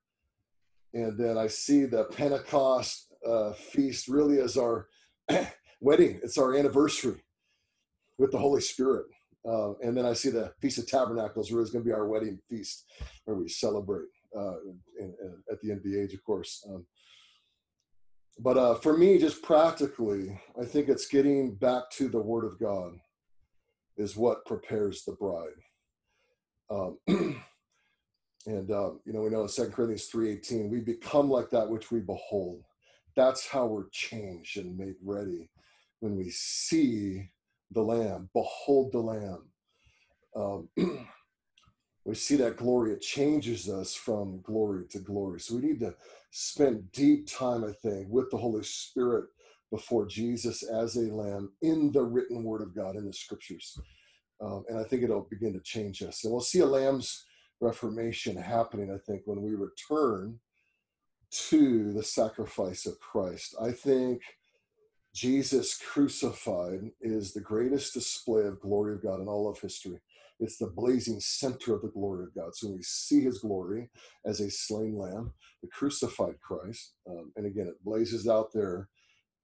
And 0.92 1.18
then 1.18 1.38
I 1.38 1.46
see 1.46 1.84
the 1.84 2.04
Pentecost 2.04 3.12
uh, 3.26 3.52
feast 3.52 4.08
really 4.08 4.40
as 4.40 4.56
our 4.56 4.88
wedding. 5.80 6.20
It's 6.22 6.36
our 6.36 6.56
anniversary 6.56 7.22
with 8.18 8.32
the 8.32 8.38
Holy 8.38 8.60
Spirit. 8.60 9.06
Uh, 9.48 9.72
and 9.82 9.96
then 9.96 10.04
I 10.04 10.12
see 10.12 10.30
the 10.30 10.52
Feast 10.60 10.78
of 10.78 10.86
Tabernacles, 10.86 11.50
where 11.50 11.62
it's 11.62 11.70
going 11.70 11.82
to 11.82 11.88
be 11.88 11.94
our 11.94 12.06
wedding 12.06 12.38
feast, 12.48 12.84
where 13.24 13.36
we 13.36 13.48
celebrate 13.48 14.08
uh, 14.36 14.60
in, 14.98 15.14
in, 15.20 15.42
at 15.50 15.60
the 15.60 15.70
end 15.70 15.78
of 15.78 15.84
the 15.84 15.98
age, 15.98 16.12
of 16.12 16.22
course. 16.24 16.64
Um, 16.68 16.86
but 18.38 18.56
uh, 18.56 18.74
for 18.76 18.96
me, 18.96 19.18
just 19.18 19.42
practically, 19.42 20.40
I 20.60 20.64
think 20.64 20.88
it's 20.88 21.06
getting 21.06 21.54
back 21.54 21.90
to 21.92 22.08
the 22.08 22.20
Word 22.20 22.44
of 22.44 22.58
God 22.58 22.92
is 23.96 24.16
what 24.16 24.46
prepares 24.46 25.04
the 25.04 25.12
bride. 25.12 25.48
Um, 26.70 26.98
and 28.46 28.70
uh, 28.70 28.92
you 29.04 29.12
know, 29.12 29.22
we 29.22 29.30
know 29.30 29.42
in 29.42 29.48
Second 29.48 29.72
Corinthians 29.72 30.06
three 30.06 30.30
eighteen, 30.30 30.70
we 30.70 30.80
become 30.80 31.28
like 31.28 31.50
that 31.50 31.68
which 31.68 31.90
we 31.90 32.00
behold. 32.00 32.62
That's 33.16 33.46
how 33.46 33.66
we're 33.66 33.88
changed 33.90 34.56
and 34.56 34.78
made 34.78 34.94
ready 35.02 35.50
when 35.98 36.16
we 36.16 36.30
see 36.30 37.30
the 37.70 37.82
Lamb, 37.82 38.28
behold 38.34 38.92
the 38.92 39.00
Lamb. 39.00 39.44
Um, 40.34 40.68
we 42.04 42.14
see 42.14 42.36
that 42.36 42.56
glory, 42.56 42.92
it 42.92 43.00
changes 43.00 43.68
us 43.68 43.94
from 43.94 44.40
glory 44.42 44.86
to 44.90 44.98
glory. 44.98 45.40
So 45.40 45.56
we 45.56 45.62
need 45.62 45.80
to 45.80 45.94
spend 46.30 46.90
deep 46.92 47.26
time, 47.26 47.64
I 47.64 47.72
think, 47.72 48.08
with 48.08 48.30
the 48.30 48.38
Holy 48.38 48.62
Spirit 48.62 49.26
before 49.70 50.06
Jesus 50.06 50.62
as 50.62 50.96
a 50.96 51.14
lamb 51.14 51.52
in 51.62 51.92
the 51.92 52.02
written 52.02 52.42
word 52.42 52.62
of 52.62 52.74
God 52.74 52.96
in 52.96 53.06
the 53.06 53.12
scriptures. 53.12 53.78
Um, 54.40 54.64
and 54.68 54.78
I 54.78 54.84
think 54.84 55.02
it'll 55.02 55.28
begin 55.30 55.52
to 55.52 55.60
change 55.60 56.02
us. 56.02 56.24
And 56.24 56.32
we'll 56.32 56.40
see 56.40 56.60
a 56.60 56.66
lamb's 56.66 57.24
reformation 57.60 58.36
happening, 58.36 58.90
I 58.92 58.98
think, 58.98 59.22
when 59.26 59.42
we 59.42 59.54
return 59.54 60.38
to 61.30 61.92
the 61.92 62.02
sacrifice 62.02 62.86
of 62.86 62.98
Christ. 62.98 63.54
I 63.60 63.70
think 63.70 64.22
Jesus 65.14 65.78
crucified 65.78 66.92
is 67.00 67.32
the 67.34 67.40
greatest 67.40 67.94
display 67.94 68.44
of 68.44 68.60
glory 68.60 68.94
of 68.94 69.02
God 69.02 69.20
in 69.20 69.28
all 69.28 69.50
of 69.50 69.58
history. 69.60 70.00
It's 70.38 70.58
the 70.58 70.68
blazing 70.68 71.20
center 71.20 71.74
of 71.74 71.82
the 71.82 71.90
glory 71.90 72.24
of 72.24 72.34
God. 72.34 72.54
So 72.54 72.70
we 72.70 72.82
see 72.82 73.22
his 73.22 73.40
glory 73.40 73.90
as 74.24 74.40
a 74.40 74.50
slain 74.50 74.96
lamb, 74.96 75.32
the 75.62 75.68
crucified 75.68 76.40
Christ. 76.40 76.94
Um, 77.08 77.32
and 77.36 77.46
again, 77.46 77.66
it 77.66 77.84
blazes 77.84 78.28
out 78.28 78.52
there, 78.54 78.88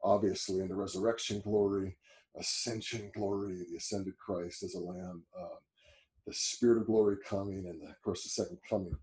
obviously, 0.05 0.61
in 0.61 0.69
the 0.69 0.77
resurrection 0.77 1.41
glory, 1.41 1.99
ascension 2.39 3.11
glory, 3.15 3.65
the 3.71 3.77
ascended 3.77 4.17
Christ 4.19 4.63
as 4.63 4.75
a 4.75 4.81
lamb, 4.81 5.25
uh, 5.39 5.57
the 6.27 6.35
spirit 6.35 6.79
of 6.81 6.87
glory 6.87 7.17
coming, 7.29 7.67
and 7.69 7.81
the, 7.83 7.89
of 7.89 8.03
course, 8.03 8.25
the 8.25 8.31
second 8.31 8.59
coming. 8.69 8.97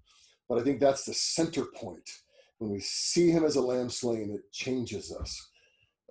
But 0.49 0.59
I 0.59 0.63
think 0.63 0.79
that's 0.79 1.05
the 1.05 1.13
center 1.13 1.65
point. 1.65 2.09
When 2.59 2.71
we 2.71 2.79
see 2.81 3.31
him 3.31 3.43
as 3.45 3.57
a 3.57 3.61
lamb 3.61 3.89
slain, 3.89 4.31
it 4.33 4.51
changes 4.53 5.13
us. 5.13 5.49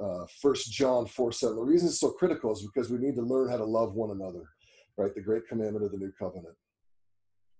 Uh, 0.02 0.26
First 0.40 0.73
John 0.73 1.06
4 1.06 1.32
7. 1.32 1.56
The 1.56 1.62
reason 1.62 1.88
it's 1.88 2.00
so 2.00 2.11
critical 2.11 2.52
is 2.52 2.66
because 2.66 2.90
we 2.90 2.99
need 2.99 3.14
to 3.14 3.23
learn 3.23 3.49
how 3.49 3.56
to 3.56 3.64
love 3.64 3.94
one 3.94 4.11
another 4.11 4.44
right? 4.97 5.14
The 5.14 5.21
great 5.21 5.47
commandment 5.49 5.85
of 5.85 5.92
the 5.92 5.99
new 5.99 6.12
covenant. 6.18 6.54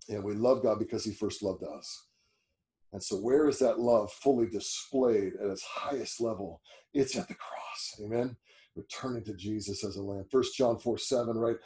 And 0.09 0.25
we 0.25 0.35
love 0.35 0.63
God 0.63 0.79
because 0.79 1.05
he 1.05 1.13
first 1.13 1.43
loved 1.43 1.63
us. 1.63 2.07
And 2.93 3.03
so, 3.03 3.17
where 3.17 3.49
is 3.49 3.59
that 3.61 3.81
love 3.81 4.13
fully 4.13 4.49
displayed 4.49 5.33
at 5.43 5.51
its 5.51 5.63
highest 5.63 6.21
level? 6.21 6.61
It's 6.93 7.17
at 7.17 7.29
the 7.29 7.35
cross. 7.35 8.01
Amen. 8.05 8.37
Returning 8.75 9.25
to 9.25 9.35
Jesus 9.35 9.85
as 9.85 9.97
a 9.97 10.03
lamb. 10.03 10.25
First 10.31 10.57
John 10.57 10.79
4 10.79 10.99
7, 10.99 11.37
right? 11.37 11.57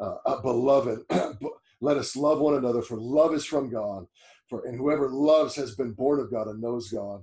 Uh, 0.00 0.40
beloved, 0.40 1.00
let 1.80 1.96
us 1.96 2.16
love 2.16 2.40
one 2.40 2.54
another, 2.54 2.82
for 2.82 2.98
love 2.98 3.34
is 3.34 3.44
from 3.44 3.70
God. 3.70 4.06
For 4.48 4.66
and 4.66 4.76
whoever 4.76 5.10
loves 5.10 5.54
has 5.56 5.76
been 5.76 5.92
born 5.92 6.18
of 6.18 6.30
God 6.30 6.48
and 6.48 6.60
knows 6.60 6.88
God. 6.90 7.22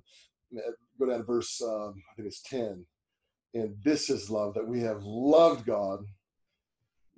Go 0.99 1.05
down 1.07 1.19
to 1.19 1.23
verse, 1.23 1.61
um, 1.61 1.95
I 2.11 2.15
think 2.15 2.27
it's 2.27 2.41
10. 2.43 2.85
And 3.53 3.75
this 3.83 4.09
is 4.09 4.29
love 4.29 4.53
that 4.53 4.67
we 4.67 4.81
have 4.81 5.03
loved 5.03 5.65
God 5.65 6.05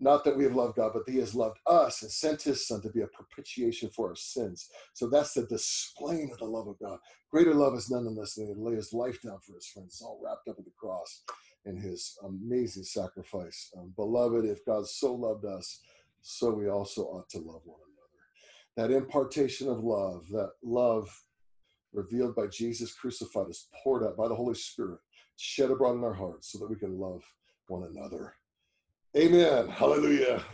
not 0.01 0.23
that 0.23 0.35
we 0.35 0.43
have 0.43 0.55
loved 0.55 0.77
God, 0.77 0.91
but 0.93 1.05
that 1.05 1.11
He 1.11 1.19
has 1.19 1.35
loved 1.35 1.59
us 1.67 2.01
and 2.01 2.11
sent 2.11 2.41
His 2.41 2.67
Son 2.67 2.81
to 2.81 2.89
be 2.89 3.01
a 3.01 3.07
propitiation 3.07 3.89
for 3.95 4.09
our 4.09 4.15
sins. 4.15 4.67
So 4.93 5.07
that's 5.07 5.33
the 5.33 5.45
displaying 5.45 6.31
of 6.31 6.39
the 6.39 6.45
love 6.45 6.67
of 6.67 6.79
God. 6.79 6.97
Greater 7.29 7.53
love 7.53 7.75
is 7.75 7.89
none 7.89 8.05
than 8.05 8.15
this 8.15 8.33
than 8.33 8.47
He 8.47 8.53
lay 8.57 8.75
His 8.75 8.93
life 8.93 9.21
down 9.21 9.37
for 9.45 9.53
His 9.53 9.67
friends. 9.67 9.93
It's 9.93 10.01
all 10.01 10.19
wrapped 10.21 10.47
up 10.47 10.57
in 10.57 10.65
the 10.65 10.71
cross 10.77 11.23
in 11.65 11.77
His 11.77 12.17
amazing 12.25 12.83
sacrifice. 12.83 13.71
Um, 13.77 13.93
Beloved, 13.95 14.43
if 14.43 14.65
God 14.65 14.87
so 14.87 15.13
loved 15.13 15.45
us, 15.45 15.79
so 16.23 16.51
we 16.51 16.67
also 16.67 17.03
ought 17.03 17.29
to 17.29 17.37
love 17.37 17.61
one 17.63 17.79
another. 17.85 18.89
That 18.89 18.97
impartation 18.97 19.69
of 19.69 19.83
love, 19.83 20.25
that 20.31 20.49
love 20.63 21.15
revealed 21.93 22.35
by 22.35 22.47
Jesus 22.47 22.93
crucified, 22.95 23.49
is 23.49 23.67
poured 23.83 24.03
out 24.03 24.17
by 24.17 24.27
the 24.27 24.35
Holy 24.35 24.55
Spirit, 24.55 24.99
shed 25.41 25.71
abroad 25.71 25.97
in 25.97 26.03
our 26.03 26.13
hearts 26.13 26.51
so 26.51 26.59
that 26.59 26.69
we 26.69 26.75
can 26.75 26.99
love 26.99 27.23
one 27.67 27.83
another. 27.83 28.35
Amen. 29.17 29.67
Hallelujah. 29.67 30.43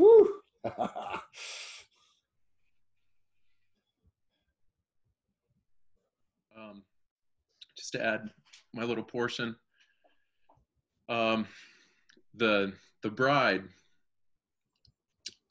um, 6.57 6.83
just 7.77 7.91
to 7.91 8.03
add 8.03 8.29
my 8.73 8.83
little 8.83 9.03
portion, 9.03 9.55
um, 11.09 11.45
the 12.35 12.71
the 13.03 13.09
bride, 13.09 13.63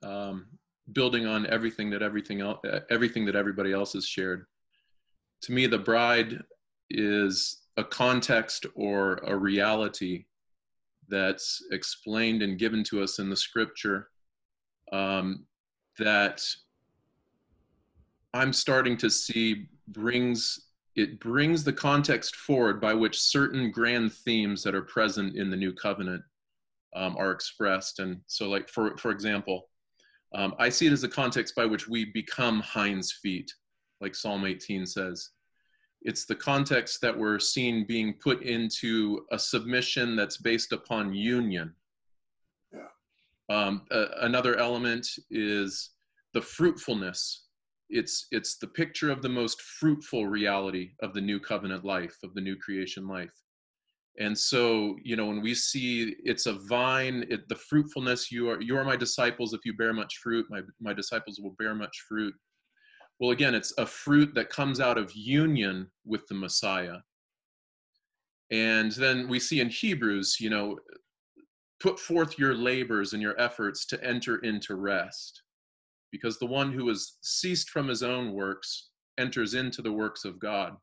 um, 0.02 0.46
building 0.92 1.26
on 1.26 1.46
everything 1.46 1.90
that 1.90 2.02
everything 2.02 2.40
else, 2.40 2.58
everything 2.90 3.26
that 3.26 3.36
everybody 3.36 3.72
else 3.72 3.92
has 3.92 4.06
shared. 4.06 4.46
To 5.42 5.52
me, 5.52 5.66
the 5.66 5.78
bride 5.78 6.42
is 6.90 7.65
a 7.76 7.84
context 7.84 8.66
or 8.74 9.16
a 9.26 9.36
reality 9.36 10.24
that's 11.08 11.62
explained 11.70 12.42
and 12.42 12.58
given 12.58 12.82
to 12.84 13.02
us 13.02 13.18
in 13.18 13.28
the 13.28 13.36
scripture 13.36 14.08
um, 14.92 15.44
that 15.98 16.42
I'm 18.34 18.52
starting 18.52 18.96
to 18.98 19.10
see 19.10 19.68
brings 19.88 20.66
it 20.96 21.20
brings 21.20 21.62
the 21.62 21.72
context 21.72 22.36
forward 22.36 22.80
by 22.80 22.94
which 22.94 23.20
certain 23.20 23.70
grand 23.70 24.12
themes 24.12 24.62
that 24.62 24.74
are 24.74 24.82
present 24.82 25.36
in 25.36 25.50
the 25.50 25.56
new 25.56 25.72
covenant 25.74 26.22
um, 26.94 27.14
are 27.18 27.30
expressed. 27.30 27.98
And 27.98 28.20
so, 28.26 28.48
like 28.48 28.68
for 28.68 28.96
for 28.96 29.10
example, 29.10 29.68
um, 30.34 30.54
I 30.58 30.70
see 30.70 30.86
it 30.86 30.92
as 30.92 31.04
a 31.04 31.08
context 31.08 31.54
by 31.54 31.66
which 31.66 31.86
we 31.86 32.06
become 32.06 32.60
hinds 32.60 33.12
feet, 33.22 33.52
like 34.00 34.14
Psalm 34.14 34.44
18 34.44 34.86
says. 34.86 35.30
It's 36.02 36.24
the 36.24 36.34
context 36.34 37.00
that 37.00 37.16
we're 37.16 37.38
seeing 37.38 37.86
being 37.86 38.14
put 38.14 38.42
into 38.42 39.26
a 39.32 39.38
submission 39.38 40.14
that's 40.16 40.36
based 40.36 40.72
upon 40.72 41.14
union. 41.14 41.74
Yeah. 42.72 42.88
Um, 43.48 43.86
another 43.90 44.56
element 44.56 45.06
is 45.30 45.90
the 46.32 46.42
fruitfulness 46.42 47.46
it's 47.88 48.26
it's 48.32 48.56
the 48.58 48.66
picture 48.66 49.10
of 49.10 49.22
the 49.22 49.28
most 49.28 49.60
fruitful 49.62 50.26
reality 50.26 50.90
of 51.02 51.14
the 51.14 51.20
new 51.20 51.38
covenant 51.38 51.84
life 51.84 52.16
of 52.24 52.34
the 52.34 52.40
new 52.40 52.56
creation 52.56 53.06
life 53.06 53.32
and 54.18 54.36
so 54.36 54.96
you 55.02 55.14
know 55.14 55.26
when 55.26 55.40
we 55.40 55.54
see 55.54 56.14
it's 56.24 56.46
a 56.46 56.54
vine 56.68 57.24
it, 57.28 57.48
the 57.48 57.54
fruitfulness 57.54 58.32
you 58.32 58.50
are 58.50 58.60
you 58.60 58.76
are 58.76 58.84
my 58.84 58.96
disciples 58.96 59.52
if 59.52 59.60
you 59.64 59.72
bear 59.74 59.92
much 59.92 60.18
fruit 60.22 60.46
my 60.50 60.60
my 60.80 60.92
disciples 60.92 61.38
will 61.40 61.54
bear 61.58 61.74
much 61.74 62.04
fruit 62.08 62.34
well 63.20 63.30
again 63.30 63.54
it's 63.54 63.72
a 63.78 63.86
fruit 63.86 64.34
that 64.34 64.50
comes 64.50 64.80
out 64.80 64.98
of 64.98 65.12
union 65.12 65.90
with 66.04 66.26
the 66.28 66.34
messiah 66.34 66.98
and 68.50 68.92
then 68.92 69.28
we 69.28 69.40
see 69.40 69.60
in 69.60 69.68
hebrews 69.68 70.36
you 70.40 70.50
know 70.50 70.78
put 71.80 71.98
forth 71.98 72.38
your 72.38 72.54
labors 72.54 73.12
and 73.12 73.22
your 73.22 73.38
efforts 73.40 73.84
to 73.86 74.02
enter 74.02 74.38
into 74.38 74.76
rest 74.76 75.42
because 76.10 76.38
the 76.38 76.46
one 76.46 76.72
who 76.72 76.88
has 76.88 77.18
ceased 77.22 77.70
from 77.70 77.88
his 77.88 78.02
own 78.02 78.32
works 78.32 78.90
enters 79.18 79.54
into 79.54 79.82
the 79.82 79.92
works 79.92 80.24
of 80.24 80.38
God. 80.38 80.76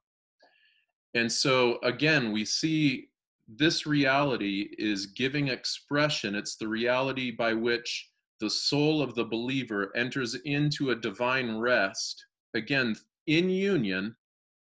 And 1.15 1.31
so, 1.31 1.79
again, 1.83 2.31
we 2.31 2.45
see 2.45 3.09
this 3.47 3.85
reality 3.85 4.69
is 4.77 5.07
giving 5.07 5.49
expression. 5.49 6.35
It's 6.35 6.55
the 6.55 6.67
reality 6.67 7.31
by 7.31 7.53
which 7.53 8.09
the 8.43 8.49
soul 8.49 9.01
of 9.01 9.15
the 9.15 9.23
believer 9.23 9.89
enters 9.95 10.35
into 10.43 10.89
a 10.89 10.95
divine 10.95 11.55
rest, 11.55 12.25
again, 12.55 12.93
in 13.27 13.49
union, 13.49 14.13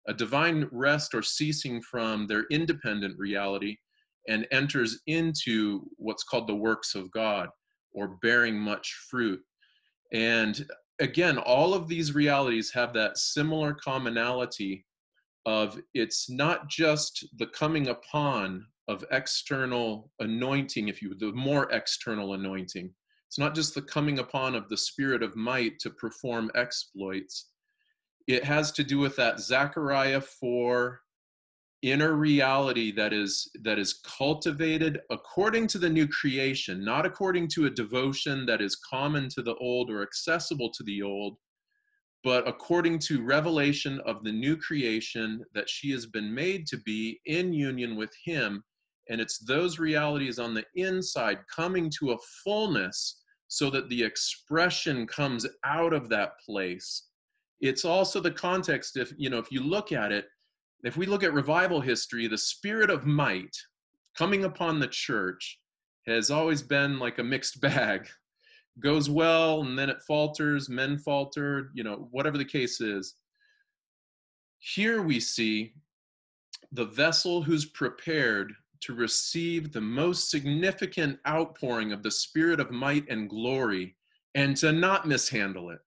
a 0.08 0.12
divine 0.12 0.68
rest 0.72 1.14
or 1.14 1.22
ceasing 1.22 1.80
from 1.80 2.26
their 2.26 2.46
independent 2.50 3.16
reality, 3.16 3.76
and 4.26 4.48
enters 4.50 4.98
into 5.06 5.88
what's 5.96 6.24
called 6.24 6.48
the 6.48 6.54
works 6.56 6.96
of 6.96 7.08
God 7.12 7.50
or 7.92 8.18
bearing 8.20 8.58
much 8.58 8.92
fruit. 9.08 9.40
And 10.12 10.66
again, 10.98 11.38
all 11.38 11.72
of 11.72 11.86
these 11.86 12.16
realities 12.16 12.72
have 12.72 12.92
that 12.94 13.16
similar 13.16 13.74
commonality 13.74 14.84
of 15.46 15.80
it's 15.94 16.28
not 16.28 16.68
just 16.68 17.28
the 17.38 17.46
coming 17.46 17.86
upon 17.86 18.66
of 18.88 19.04
external 19.12 20.10
anointing, 20.18 20.88
if 20.88 21.00
you 21.00 21.14
the 21.14 21.30
more 21.30 21.70
external 21.70 22.34
anointing. 22.34 22.92
It's 23.28 23.38
not 23.38 23.54
just 23.54 23.74
the 23.74 23.82
coming 23.82 24.20
upon 24.20 24.54
of 24.54 24.68
the 24.70 24.76
spirit 24.76 25.22
of 25.22 25.36
might 25.36 25.78
to 25.80 25.90
perform 25.90 26.50
exploits. 26.54 27.50
It 28.26 28.42
has 28.42 28.72
to 28.72 28.82
do 28.82 28.98
with 28.98 29.16
that 29.16 29.38
Zechariah 29.38 30.22
4 30.22 31.00
inner 31.82 32.14
reality 32.14 32.90
that 32.90 33.12
is 33.12 33.50
that 33.62 33.78
is 33.78 34.00
cultivated 34.04 35.00
according 35.10 35.66
to 35.68 35.78
the 35.78 35.88
new 35.88 36.08
creation 36.08 36.84
not 36.84 37.06
according 37.06 37.46
to 37.46 37.66
a 37.66 37.70
devotion 37.70 38.44
that 38.44 38.60
is 38.60 38.74
common 38.74 39.28
to 39.28 39.42
the 39.42 39.54
old 39.56 39.88
or 39.88 40.02
accessible 40.02 40.68
to 40.72 40.82
the 40.82 41.00
old 41.00 41.36
but 42.24 42.48
according 42.48 42.98
to 42.98 43.22
revelation 43.22 44.00
of 44.06 44.24
the 44.24 44.32
new 44.32 44.56
creation 44.56 45.44
that 45.54 45.70
she 45.70 45.92
has 45.92 46.04
been 46.04 46.34
made 46.34 46.66
to 46.66 46.78
be 46.78 47.20
in 47.26 47.52
union 47.52 47.94
with 47.94 48.12
him 48.24 48.64
and 49.08 49.20
it's 49.20 49.38
those 49.38 49.78
realities 49.78 50.38
on 50.38 50.54
the 50.54 50.64
inside 50.74 51.38
coming 51.54 51.90
to 51.98 52.12
a 52.12 52.18
fullness 52.44 53.22
so 53.48 53.70
that 53.70 53.88
the 53.88 54.02
expression 54.02 55.06
comes 55.06 55.46
out 55.64 55.92
of 55.92 56.08
that 56.08 56.32
place 56.44 57.08
it's 57.60 57.84
also 57.84 58.20
the 58.20 58.30
context 58.30 58.96
if 58.96 59.12
you 59.16 59.30
know 59.30 59.38
if 59.38 59.50
you 59.50 59.62
look 59.62 59.92
at 59.92 60.12
it 60.12 60.26
if 60.84 60.96
we 60.96 61.06
look 61.06 61.24
at 61.24 61.32
revival 61.32 61.80
history, 61.80 62.26
the 62.28 62.38
spirit 62.38 62.90
of 62.90 63.06
might 63.06 63.56
coming 64.16 64.44
upon 64.44 64.78
the 64.78 64.88
church 64.88 65.58
has 66.06 66.30
always 66.30 66.62
been 66.62 66.98
like 66.98 67.18
a 67.18 67.24
mixed 67.24 67.60
bag. 67.60 68.08
Goes 68.80 69.10
well 69.10 69.62
and 69.62 69.76
then 69.76 69.90
it 69.90 70.00
falters, 70.06 70.68
men 70.68 70.98
falter, 70.98 71.70
you 71.74 71.82
know, 71.82 72.08
whatever 72.12 72.38
the 72.38 72.44
case 72.44 72.80
is. 72.80 73.16
Here 74.60 75.02
we 75.02 75.18
see 75.18 75.74
the 76.72 76.84
vessel 76.84 77.42
who's 77.42 77.64
prepared 77.64 78.52
to 78.80 78.94
receive 78.94 79.72
the 79.72 79.80
most 79.80 80.30
significant 80.30 81.18
outpouring 81.26 81.92
of 81.92 82.02
the 82.02 82.10
spirit 82.10 82.60
of 82.60 82.70
might 82.70 83.08
and 83.08 83.28
glory 83.28 83.96
and 84.34 84.56
to 84.56 84.72
not 84.72 85.06
mishandle 85.06 85.70
it. 85.70 85.80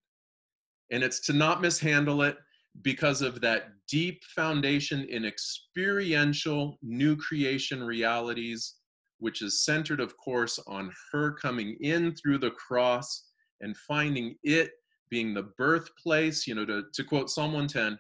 And 0.92 1.04
it's 1.04 1.20
to 1.22 1.34
not 1.34 1.62
mishandle 1.62 2.22
it 2.22 2.38
because 2.82 3.22
of 3.22 3.42
that 3.42 3.70
deep 3.88 4.24
foundation 4.36 5.06
in 5.10 5.26
experiential 5.26 6.78
new 6.82 7.16
creation 7.16 7.84
realities, 7.84 8.76
which 9.20 9.42
is 9.42 9.64
centered, 9.64 10.00
of 10.00 10.16
course, 10.18 10.60
on 10.68 10.92
her 11.12 11.34
coming 11.34 11.78
in 11.82 12.16
through 12.16 12.40
the 12.40 12.52
cross 12.52 13.26
and 13.62 13.76
finding 13.78 14.36
it 14.44 14.72
being 15.10 15.34
the 15.34 15.50
birthplace. 15.58 16.48
You 16.48 16.56
know, 16.56 16.66
to, 16.66 16.84
to 16.94 17.04
quote 17.04 17.30
Psalm 17.30 17.54
110, 17.54 17.98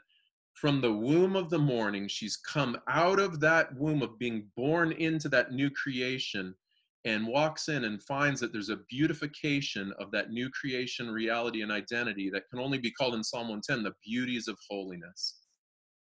from 0.61 0.79
the 0.79 0.93
womb 0.93 1.35
of 1.35 1.49
the 1.49 1.57
morning, 1.57 2.07
she's 2.07 2.37
come 2.37 2.77
out 2.87 3.19
of 3.19 3.39
that 3.39 3.75
womb 3.79 4.03
of 4.03 4.19
being 4.19 4.45
born 4.55 4.91
into 4.91 5.27
that 5.27 5.51
new 5.51 5.71
creation 5.71 6.53
and 7.03 7.25
walks 7.25 7.67
in 7.67 7.85
and 7.85 8.03
finds 8.03 8.39
that 8.39 8.53
there's 8.53 8.69
a 8.69 8.77
beautification 8.87 9.91
of 9.99 10.11
that 10.11 10.29
new 10.29 10.51
creation 10.51 11.09
reality 11.09 11.63
and 11.63 11.71
identity 11.71 12.29
that 12.29 12.47
can 12.51 12.59
only 12.59 12.77
be 12.77 12.91
called 12.91 13.15
in 13.15 13.23
Psalm 13.23 13.49
110 13.49 13.81
the 13.81 13.95
beauties 14.05 14.47
of 14.47 14.55
holiness 14.69 15.39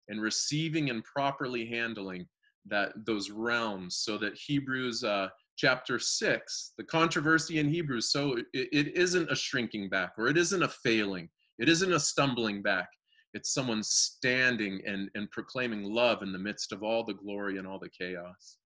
and 0.09 0.21
receiving 0.21 0.91
and 0.91 1.05
properly 1.05 1.65
handling 1.65 2.27
that 2.67 2.91
those 3.07 3.31
realms. 3.31 3.99
So 3.99 4.19
that 4.19 4.37
Hebrews 4.37 5.05
uh, 5.05 5.29
chapter 5.57 6.01
6 6.01 6.73
the 6.77 6.83
controversy 6.83 7.61
in 7.61 7.69
Hebrews 7.69 8.11
so 8.11 8.39
it, 8.39 8.69
it 8.73 8.97
isn't 8.97 9.31
a 9.31 9.37
shrinking 9.37 9.89
back 9.89 10.15
or 10.19 10.27
it 10.27 10.37
isn't 10.37 10.65
a 10.65 10.69
failing. 10.69 11.29
It 11.61 11.69
isn't 11.69 11.93
a 11.93 12.01
stumbling 12.01 12.61
back 12.61 12.89
it's 13.35 13.53
someone 13.53 13.83
standing 13.83 14.81
and, 14.87 15.11
and 15.15 15.31
proclaiming 15.31 15.85
love 15.85 16.23
in 16.23 16.33
the 16.33 16.39
midst 16.39 16.73
of 16.73 16.83
all 16.83 17.05
the 17.05 17.15
glory 17.15 17.59
and 17.59 17.67
all 17.67 17.79
the 17.79 17.91
chaos 17.91 18.59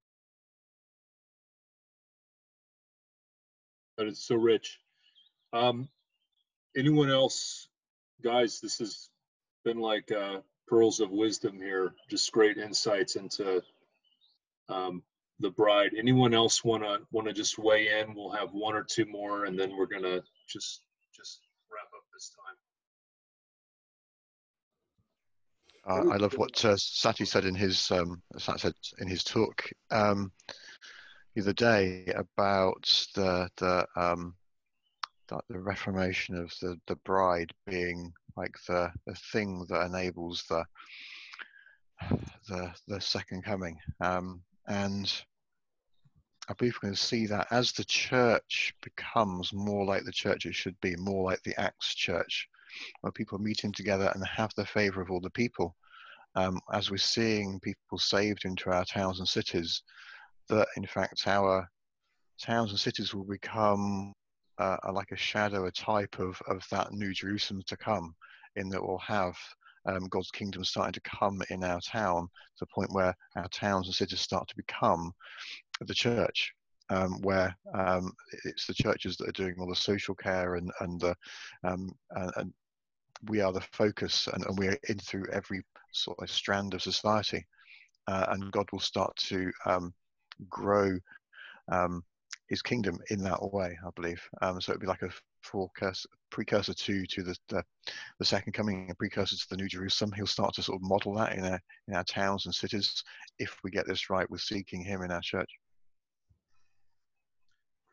but 3.96 4.07
it's 4.07 4.27
so 4.27 4.37
rich. 4.37 4.79
Um, 5.53 5.88
anyone 6.77 7.11
else, 7.11 7.68
guys? 8.22 8.61
This 8.61 8.79
has 8.79 9.11
been 9.64 9.79
like 9.79 10.11
uh, 10.11 10.38
pearls 10.66 11.01
of 11.01 11.11
wisdom 11.11 11.57
here. 11.57 11.94
Just 12.11 12.33
great 12.33 12.59
insights 12.59 13.16
into 13.16 13.62
um, 14.68 15.03
the 15.40 15.51
bride. 15.51 15.92
Anyone 15.96 16.35
else 16.35 16.64
want 16.64 16.83
to 16.83 16.98
want 17.11 17.29
to 17.29 17.33
just 17.33 17.59
weigh 17.59 18.01
in? 18.01 18.14
We'll 18.14 18.33
have 18.33 18.51
one 18.53 18.75
or 18.75 18.83
two 18.83 19.07
more, 19.07 19.44
and 19.44 19.59
then 19.59 19.77
we're 19.77 19.87
gonna 19.87 20.20
just 20.48 20.81
just 21.14 21.40
wrap 21.70 21.88
up 21.94 22.05
this 22.12 22.31
time. 22.31 22.57
Uh, 25.88 26.11
I 26.12 26.16
love 26.16 26.35
what 26.38 26.64
uh, 26.64 26.77
Sati 26.77 27.25
said 27.25 27.45
in 27.45 27.55
his 27.55 27.90
um, 27.90 28.23
said 28.38 28.75
in 28.99 29.09
his 29.09 29.25
talk. 29.25 29.68
Um, 29.90 30.33
the 31.35 31.42
other 31.42 31.53
day 31.53 32.12
about 32.14 33.07
the 33.14 33.49
the 33.57 33.87
um, 33.97 34.35
the, 35.29 35.40
the 35.49 35.59
reformation 35.59 36.37
of 36.37 36.53
the 36.61 36.79
the 36.87 36.97
bride 36.97 37.53
being 37.66 38.12
like 38.37 38.55
the 38.68 38.92
the 39.07 39.14
thing 39.33 39.66
that 39.68 39.87
enables 39.87 40.45
the 40.49 40.64
the 42.49 42.73
the 42.88 43.01
second 43.01 43.42
coming 43.45 43.79
um, 44.01 44.42
and 44.68 45.25
I 46.49 46.55
believe 46.55 46.81
going 46.81 46.92
to 46.95 47.01
see 47.01 47.27
that 47.27 47.47
as 47.51 47.73
the 47.73 47.85
church 47.85 48.75
becomes 48.83 49.53
more 49.53 49.85
like 49.85 50.05
the 50.05 50.12
church 50.12 50.45
it 50.45 50.55
should 50.55 50.79
be, 50.81 50.97
more 50.97 51.25
like 51.25 51.42
the 51.45 51.59
Acts 51.59 51.95
church, 51.95 52.49
where 53.00 53.12
people 53.12 53.38
are 53.38 53.42
meeting 53.42 53.72
together 53.72 54.11
and 54.14 54.26
have 54.26 54.52
the 54.56 54.66
favor 54.66 55.00
of 55.00 55.11
all 55.11 55.20
the 55.20 55.30
people. 55.30 55.74
Um, 56.35 56.61
as 56.72 56.90
we're 56.90 56.96
seeing 56.96 57.61
people 57.61 57.98
saved 57.98 58.44
into 58.44 58.70
our 58.70 58.85
towns 58.85 59.18
and 59.18 59.28
cities, 59.28 59.82
that 60.48 60.68
in 60.76 60.87
fact 60.87 61.26
our 61.26 61.68
towns 62.40 62.70
and 62.70 62.80
cities 62.80 63.14
will 63.14 63.24
become 63.24 64.12
uh, 64.58 64.76
like 64.92 65.11
a 65.12 65.16
shadow, 65.16 65.66
a 65.66 65.72
type 65.72 66.18
of, 66.18 66.40
of 66.48 66.62
that 66.70 66.92
new 66.92 67.12
Jerusalem 67.12 67.62
to 67.66 67.76
come, 67.76 68.14
in 68.56 68.68
that 68.68 68.82
we'll 68.82 68.98
have 68.98 69.37
um, 69.87 70.08
God's 70.08 70.30
kingdom 70.30 70.64
starting 70.64 70.92
to 70.92 71.00
come 71.00 71.42
in 71.50 71.64
our 71.64 71.80
town 71.80 72.22
to 72.22 72.61
the 72.61 72.66
point 72.66 72.92
where 72.92 73.14
our 73.37 73.48
towns 73.48 73.87
and 73.87 73.94
cities 73.94 74.20
start 74.20 74.48
to 74.48 74.56
become 74.56 75.12
the 75.80 75.94
church. 75.94 76.52
Um, 76.90 77.22
where 77.22 77.56
um, 77.74 78.12
it's 78.44 78.66
the 78.66 78.74
churches 78.74 79.16
that 79.16 79.28
are 79.28 79.32
doing 79.32 79.54
all 79.58 79.68
the 79.68 79.74
social 79.74 80.14
care 80.14 80.56
and 80.56 80.70
and 80.80 81.00
the 81.00 81.16
um, 81.64 81.90
and, 82.37 82.52
we 83.28 83.40
are 83.40 83.52
the 83.52 83.61
focus 83.72 84.28
and, 84.32 84.44
and 84.46 84.58
we're 84.58 84.78
in 84.88 84.98
through 84.98 85.26
every 85.32 85.62
sort 85.92 86.18
of 86.20 86.30
strand 86.30 86.74
of 86.74 86.82
society. 86.82 87.44
Uh, 88.08 88.26
and 88.30 88.50
God 88.52 88.66
will 88.72 88.80
start 88.80 89.14
to 89.16 89.52
um, 89.64 89.94
grow 90.48 90.98
um, 91.70 92.02
his 92.48 92.62
kingdom 92.62 92.98
in 93.11 93.22
that 93.22 93.52
way, 93.52 93.78
I 93.87 93.90
believe. 93.94 94.20
Um, 94.40 94.61
so 94.61 94.72
it'd 94.72 94.80
be 94.80 94.87
like 94.87 95.02
a 95.02 95.11
forecast, 95.42 96.06
precursor 96.30 96.74
to 96.74 97.06
to 97.06 97.22
the, 97.22 97.37
the, 97.48 97.62
the 98.18 98.24
second 98.24 98.52
coming, 98.52 98.90
a 98.90 98.94
precursor 98.94 99.37
to 99.37 99.46
the 99.50 99.56
New 99.56 99.68
Jerusalem. 99.68 100.12
He'll 100.12 100.26
start 100.26 100.54
to 100.54 100.62
sort 100.62 100.76
of 100.76 100.88
model 100.88 101.14
that 101.14 101.35
in 101.35 101.44
our 101.44 101.61
in 101.88 101.94
our 101.94 102.04
towns 102.04 102.46
and 102.46 102.54
cities 102.54 103.02
if 103.38 103.56
we 103.62 103.70
get 103.70 103.87
this 103.87 104.11
right 104.11 104.28
with 104.30 104.40
seeking 104.40 104.82
Him 104.82 105.02
in 105.02 105.11
our 105.11 105.20
church. 105.20 105.50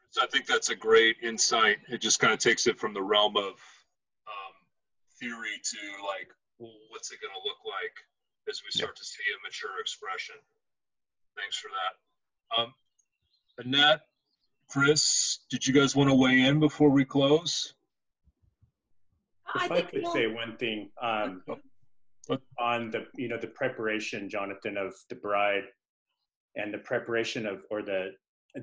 So 0.10 0.24
I 0.24 0.28
think 0.28 0.48
that's 0.48 0.70
a 0.70 0.76
great 0.76 1.18
insight. 1.22 1.78
It 1.88 2.02
just 2.02 2.20
kind 2.20 2.34
of 2.34 2.40
takes 2.40 2.66
it 2.66 2.80
from 2.80 2.94
the 2.94 3.02
realm 3.02 3.38
of 3.38 3.62
theory 5.20 5.60
to 5.64 5.82
like, 6.08 6.32
well, 6.58 6.74
what's 6.90 7.12
it 7.12 7.20
going 7.22 7.34
to 7.34 7.44
look 7.48 7.60
like 7.66 7.96
as 8.50 8.62
we 8.64 8.72
start 8.72 8.96
to 8.96 9.04
see 9.04 9.24
a 9.36 9.48
mature 9.48 9.80
expression. 9.80 10.36
Thanks 11.38 11.58
for 11.58 11.70
that. 11.70 12.62
Um, 12.62 12.74
Annette, 13.60 14.02
Chris, 14.70 15.40
did 15.50 15.66
you 15.66 15.74
guys 15.74 15.96
want 15.96 16.10
to 16.10 16.16
weigh 16.16 16.42
in 16.42 16.60
before 16.60 16.90
we 16.90 17.06
close? 17.06 17.74
If 19.56 19.72
I, 19.72 19.78
I 19.78 19.82
could 19.82 20.08
say 20.08 20.28
one 20.28 20.58
thing 20.58 20.90
um, 21.02 21.44
on 22.60 22.92
the 22.92 23.06
you 23.16 23.28
know 23.28 23.38
the 23.38 23.48
preparation, 23.48 24.30
Jonathan, 24.30 24.78
of 24.78 24.94
the 25.10 25.16
bride, 25.16 25.64
and 26.56 26.74
the 26.74 26.78
preparation 26.80 27.48
of 27.48 27.62
or 27.72 27.82
the 27.82 28.12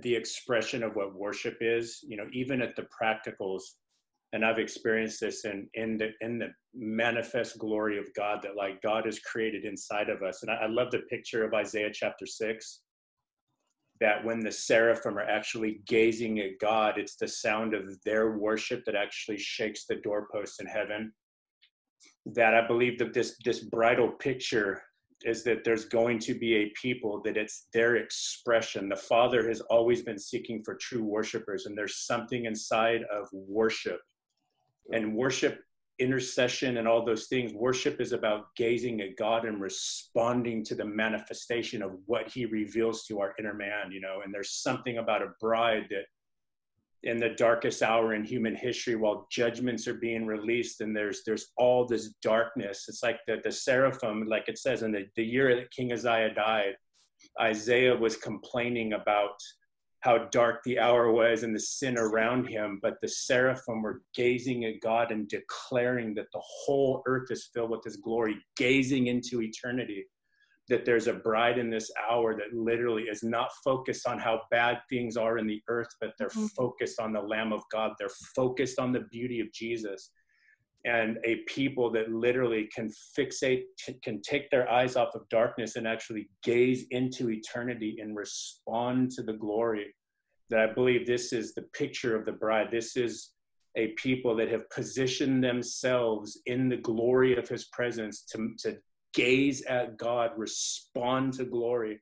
the 0.01 0.15
expression 0.15 0.85
of 0.85 0.95
what 0.95 1.15
worship 1.15 1.59
is. 1.61 2.05
You 2.07 2.17
know, 2.17 2.27
even 2.33 2.63
at 2.63 2.77
the 2.77 2.87
practicals, 3.03 3.63
and 4.37 4.45
I've 4.45 4.59
experienced 4.59 5.21
this 5.21 5.47
in 5.47 5.67
in 5.73 5.97
the 5.97 6.11
in 6.21 6.39
the 6.39 6.49
manifest 6.75 7.59
glory 7.59 7.99
of 7.99 8.13
God 8.15 8.41
that 8.43 8.55
like 8.55 8.83
God 8.83 9.07
has 9.07 9.19
created 9.21 9.65
inside 9.65 10.11
of 10.11 10.23
us. 10.23 10.43
And 10.43 10.51
I, 10.51 10.57
I 10.57 10.67
love 10.67 10.91
the 10.91 11.09
picture 11.11 11.43
of 11.43 11.55
Isaiah 11.55 11.91
chapter 11.91 12.27
six 12.27 12.83
that 13.99 14.23
when 14.23 14.41
the 14.41 14.53
seraphim 14.53 15.17
are 15.17 15.23
actually 15.39 15.81
gazing 15.87 16.39
at 16.41 16.59
God, 16.61 16.99
it's 16.99 17.17
the 17.17 17.27
sound 17.27 17.73
of 17.73 17.99
their 18.05 18.37
worship 18.37 18.85
that 18.85 18.95
actually 18.95 19.39
shakes 19.39 19.87
the 19.87 19.97
doorposts 19.97 20.61
in 20.61 20.67
heaven. 20.67 21.11
That 22.27 22.53
I 22.53 22.67
believe 22.67 22.99
that 22.99 23.15
this 23.15 23.37
this 23.43 23.61
bridal 23.61 24.11
picture 24.11 24.83
is 25.25 25.45
that 25.45 25.65
there's 25.65 25.87
going 25.87 26.19
to 26.19 26.35
be 26.35 26.57
a 26.57 26.73
people 26.81 27.23
that 27.25 27.39
it's 27.39 27.69
their 27.73 27.97
expression. 27.97 28.91
The 28.91 28.97
Father 28.97 29.49
has 29.49 29.63
always 29.63 30.03
been 30.03 30.19
seeking 30.19 30.63
for 30.63 30.75
true 30.75 31.05
worshipers, 31.05 31.65
and 31.65 31.79
there's 31.79 32.05
something 32.05 32.45
inside 32.45 33.01
of 33.11 33.27
worship. 33.33 34.01
And 34.93 35.15
worship 35.15 35.61
intercession 35.99 36.77
and 36.77 36.87
all 36.87 37.05
those 37.05 37.27
things. 37.27 37.55
Worship 37.55 38.01
is 38.01 38.13
about 38.13 38.55
gazing 38.57 39.01
at 39.01 39.17
God 39.17 39.47
and 39.47 39.61
responding 39.61 40.63
to 40.65 40.75
the 40.75 40.85
manifestation 40.85 41.83
of 41.83 41.93
what 42.07 42.31
He 42.31 42.45
reveals 42.45 43.05
to 43.05 43.21
our 43.21 43.35
inner 43.39 43.55
man, 43.55 43.91
you 43.91 44.01
know. 44.01 44.21
And 44.25 44.33
there's 44.33 44.63
something 44.63 44.99
about 44.99 45.23
a 45.23 45.33
bride 45.41 45.87
that 45.91 46.05
in 47.03 47.19
the 47.19 47.31
darkest 47.31 47.83
hour 47.83 48.15
in 48.15 48.25
human 48.25 48.55
history 48.55 48.97
while 48.97 49.27
judgments 49.31 49.87
are 49.87 49.95
being 49.95 50.27
released 50.27 50.81
and 50.81 50.95
there's 50.95 51.23
there's 51.25 51.53
all 51.57 51.87
this 51.87 52.15
darkness 52.23 52.87
it's 52.89 53.03
like 53.03 53.21
the, 53.27 53.37
the 53.45 53.53
seraphim 53.53 54.27
like 54.27 54.49
it 54.49 54.59
says 54.59 54.83
in 54.83 54.91
the, 54.91 55.05
the 55.15 55.23
year 55.23 55.55
that 55.55 55.71
king 55.71 55.93
uzziah 55.93 56.35
died 56.35 56.75
isaiah 57.41 57.95
was 57.95 58.17
complaining 58.17 58.95
about 58.95 59.37
how 60.07 60.19
dark 60.31 60.63
the 60.65 60.79
hour 60.79 61.11
was 61.11 61.43
and 61.43 61.53
the 61.53 61.59
sin 61.59 61.99
around 61.99 62.47
him, 62.47 62.79
but 62.81 62.95
the 63.03 63.09
seraphim 63.09 63.83
were 63.83 64.03
gazing 64.15 64.65
at 64.65 64.81
God 64.81 65.11
and 65.11 65.29
declaring 65.29 66.15
that 66.15 66.31
the 66.33 66.41
whole 66.43 67.03
earth 67.07 67.33
is 67.33 67.51
filled 67.53 67.71
with 67.71 67.83
his 67.83 67.97
glory, 67.97 68.37
gazing 68.57 69.09
into 69.09 69.43
eternity. 69.43 70.07
That 70.69 70.85
there's 70.85 71.09
a 71.09 71.13
bride 71.13 71.59
in 71.59 71.71
this 71.71 71.91
hour 72.09 72.37
that 72.37 72.57
literally 72.57 73.05
is 73.05 73.25
not 73.25 73.51
focused 73.65 74.07
on 74.07 74.21
how 74.21 74.43
bad 74.51 74.79
things 74.89 75.17
are 75.17 75.39
in 75.39 75.47
the 75.49 75.61
earth, 75.69 75.91
but 76.01 76.13
they're 76.19 76.29
mm-hmm. 76.29 76.47
focused 76.57 77.01
on 77.01 77.13
the 77.13 77.21
Lamb 77.21 77.53
of 77.53 77.63
God. 77.73 77.93
They're 77.99 78.09
focused 78.35 78.79
on 78.79 78.93
the 78.93 79.07
beauty 79.11 79.41
of 79.41 79.53
Jesus. 79.53 80.11
And 80.87 81.19
a 81.25 81.37
people 81.49 81.91
that 81.91 82.11
literally 82.11 82.69
can 82.75 82.91
fixate, 83.19 83.65
can 84.03 84.23
take 84.23 84.49
their 84.51 84.71
eyes 84.71 84.97
off 84.97 85.15
of 85.15 85.29
darkness 85.29 85.77
and 85.77 85.87
actually 85.87 86.29
gaze 86.43 86.87
into 86.91 87.31
eternity 87.31 87.97
and 88.01 88.17
respond 88.17 89.11
to 89.13 89.23
the 89.23 89.33
glory 89.33 89.93
that 90.51 90.61
I 90.61 90.73
believe 90.73 91.07
this 91.07 91.33
is 91.33 91.55
the 91.55 91.63
picture 91.75 92.17
of 92.17 92.25
the 92.25 92.33
bride. 92.33 92.69
This 92.71 92.97
is 92.97 93.33
a 93.77 93.89
people 93.89 94.35
that 94.37 94.51
have 94.51 94.69
positioned 94.71 95.43
themselves 95.43 96.41
in 96.47 96.69
the 96.69 96.77
glory 96.77 97.37
of 97.37 97.49
his 97.49 97.67
presence 97.67 98.23
to, 98.31 98.55
to 98.61 98.79
gaze 99.13 99.63
at 99.63 99.99
God, 99.99 100.31
respond 100.37 101.35
to 101.35 101.45
glory, 101.45 102.01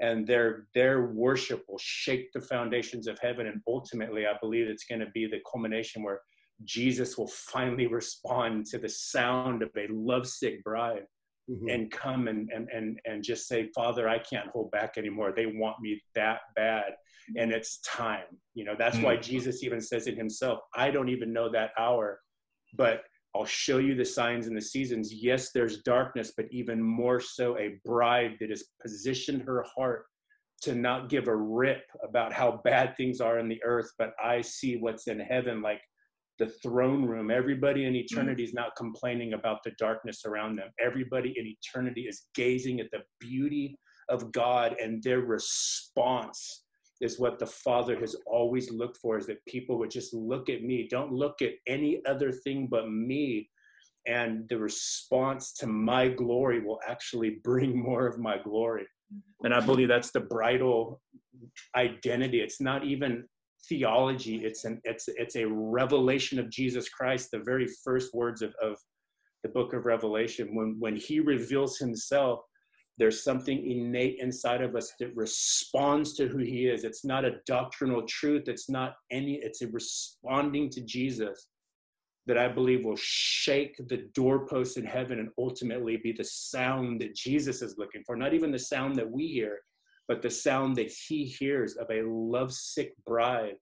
and 0.00 0.26
their 0.26 0.66
their 0.74 1.06
worship 1.06 1.64
will 1.68 1.80
shake 1.80 2.32
the 2.32 2.40
foundations 2.40 3.06
of 3.06 3.18
heaven. 3.20 3.46
And 3.46 3.62
ultimately, 3.66 4.26
I 4.26 4.34
believe 4.40 4.68
it's 4.68 4.84
going 4.84 5.00
to 5.00 5.10
be 5.14 5.26
the 5.26 5.40
culmination 5.50 6.02
where 6.02 6.20
Jesus 6.64 7.18
will 7.18 7.28
finally 7.28 7.86
respond 7.86 8.66
to 8.66 8.78
the 8.78 8.88
sound 8.88 9.62
of 9.62 9.70
a 9.76 9.86
lovesick 9.90 10.62
bride. 10.64 11.04
Mm-hmm. 11.48 11.68
and 11.68 11.90
come 11.92 12.26
and, 12.26 12.50
and 12.52 12.68
and 12.74 12.98
and 13.04 13.22
just 13.22 13.46
say 13.46 13.70
father 13.72 14.08
i 14.08 14.18
can't 14.18 14.48
hold 14.48 14.68
back 14.72 14.94
anymore 14.98 15.30
they 15.32 15.46
want 15.46 15.76
me 15.80 16.02
that 16.16 16.40
bad 16.56 16.94
and 17.34 17.52
it's 17.52 17.78
time. 17.78 18.24
You 18.54 18.64
know, 18.64 18.74
that's 18.78 18.96
mm-hmm. 18.96 19.06
why 19.06 19.16
Jesus 19.16 19.64
even 19.64 19.80
says 19.80 20.06
it 20.06 20.16
himself 20.16 20.60
I 20.74 20.90
don't 20.90 21.08
even 21.08 21.32
know 21.32 21.50
that 21.50 21.70
hour, 21.78 22.20
but 22.74 23.02
I'll 23.34 23.44
show 23.44 23.78
you 23.78 23.94
the 23.94 24.04
signs 24.04 24.46
and 24.46 24.56
the 24.56 24.62
seasons. 24.62 25.12
Yes, 25.12 25.50
there's 25.52 25.82
darkness, 25.82 26.32
but 26.36 26.46
even 26.50 26.82
more 26.82 27.20
so, 27.20 27.58
a 27.58 27.78
bride 27.84 28.36
that 28.40 28.50
has 28.50 28.64
positioned 28.80 29.42
her 29.42 29.64
heart 29.76 30.06
to 30.62 30.74
not 30.74 31.10
give 31.10 31.28
a 31.28 31.36
rip 31.36 31.82
about 32.02 32.32
how 32.32 32.62
bad 32.64 32.96
things 32.96 33.20
are 33.20 33.38
in 33.38 33.48
the 33.48 33.62
earth, 33.62 33.90
but 33.98 34.12
I 34.22 34.40
see 34.40 34.76
what's 34.76 35.06
in 35.06 35.20
heaven, 35.20 35.60
like 35.60 35.82
the 36.38 36.48
throne 36.62 37.04
room. 37.04 37.30
Everybody 37.30 37.84
in 37.84 37.94
mm. 37.94 38.04
eternity 38.04 38.44
is 38.44 38.54
not 38.54 38.76
complaining 38.76 39.32
about 39.32 39.62
the 39.64 39.72
darkness 39.78 40.24
around 40.24 40.56
them. 40.56 40.68
Everybody 40.84 41.34
in 41.36 41.46
eternity 41.46 42.02
is 42.02 42.26
gazing 42.34 42.80
at 42.80 42.90
the 42.90 43.00
beauty 43.20 43.78
of 44.08 44.32
God 44.32 44.76
and 44.80 45.02
their 45.02 45.20
response 45.20 46.64
is 47.00 47.18
what 47.18 47.38
the 47.38 47.46
father 47.46 47.98
has 47.98 48.16
always 48.26 48.70
looked 48.70 48.96
for 48.98 49.18
is 49.18 49.26
that 49.26 49.44
people 49.46 49.78
would 49.78 49.90
just 49.90 50.14
look 50.14 50.48
at 50.48 50.62
me. 50.62 50.88
Don't 50.90 51.12
look 51.12 51.42
at 51.42 51.52
any 51.66 52.00
other 52.08 52.32
thing 52.32 52.68
but 52.70 52.90
me. 52.90 53.50
And 54.06 54.48
the 54.48 54.58
response 54.58 55.52
to 55.54 55.66
my 55.66 56.08
glory 56.08 56.60
will 56.60 56.80
actually 56.88 57.38
bring 57.44 57.78
more 57.78 58.06
of 58.06 58.18
my 58.18 58.38
glory. 58.38 58.86
And 59.44 59.54
i 59.54 59.60
believe 59.60 59.88
that's 59.88 60.10
the 60.10 60.20
bridal 60.20 61.00
identity. 61.76 62.40
It's 62.40 62.60
not 62.60 62.84
even 62.84 63.24
theology 63.68 64.44
it's 64.44 64.64
an 64.64 64.80
it's 64.84 65.08
it's 65.08 65.36
a 65.36 65.46
revelation 65.46 66.38
of 66.38 66.50
jesus 66.50 66.88
christ 66.88 67.30
the 67.32 67.38
very 67.38 67.66
first 67.84 68.14
words 68.14 68.42
of, 68.42 68.54
of 68.62 68.76
the 69.42 69.48
book 69.48 69.72
of 69.72 69.86
revelation 69.86 70.54
when 70.54 70.76
when 70.78 70.96
he 70.96 71.20
reveals 71.20 71.78
himself 71.78 72.40
there's 72.98 73.22
something 73.22 73.70
innate 73.70 74.18
inside 74.20 74.62
of 74.62 74.74
us 74.74 74.92
that 74.98 75.14
responds 75.14 76.14
to 76.14 76.28
who 76.28 76.38
he 76.38 76.66
is. 76.66 76.84
It's 76.84 77.04
not 77.04 77.26
a 77.26 77.36
doctrinal 77.46 78.02
truth. 78.08 78.48
It's 78.48 78.70
not 78.70 78.94
any, 79.10 79.34
it's 79.34 79.60
a 79.60 79.68
responding 79.68 80.70
to 80.70 80.80
Jesus 80.80 81.48
that 82.26 82.38
I 82.38 82.48
believe 82.48 82.84
will 82.84 82.96
shake 82.96 83.76
the 83.88 84.08
doorposts 84.14 84.78
in 84.78 84.84
heaven 84.84 85.20
and 85.20 85.28
ultimately 85.38 85.98
be 85.98 86.12
the 86.12 86.24
sound 86.24 87.00
that 87.00 87.14
Jesus 87.14 87.62
is 87.62 87.76
looking 87.78 88.02
for. 88.04 88.16
Not 88.16 88.34
even 88.34 88.50
the 88.50 88.58
sound 88.58 88.96
that 88.96 89.08
we 89.08 89.28
hear, 89.28 89.58
but 90.08 90.22
the 90.22 90.30
sound 90.30 90.76
that 90.76 90.92
he 91.08 91.24
hears 91.24 91.76
of 91.76 91.88
a 91.90 92.02
lovesick 92.02 92.92
bride 93.06 93.56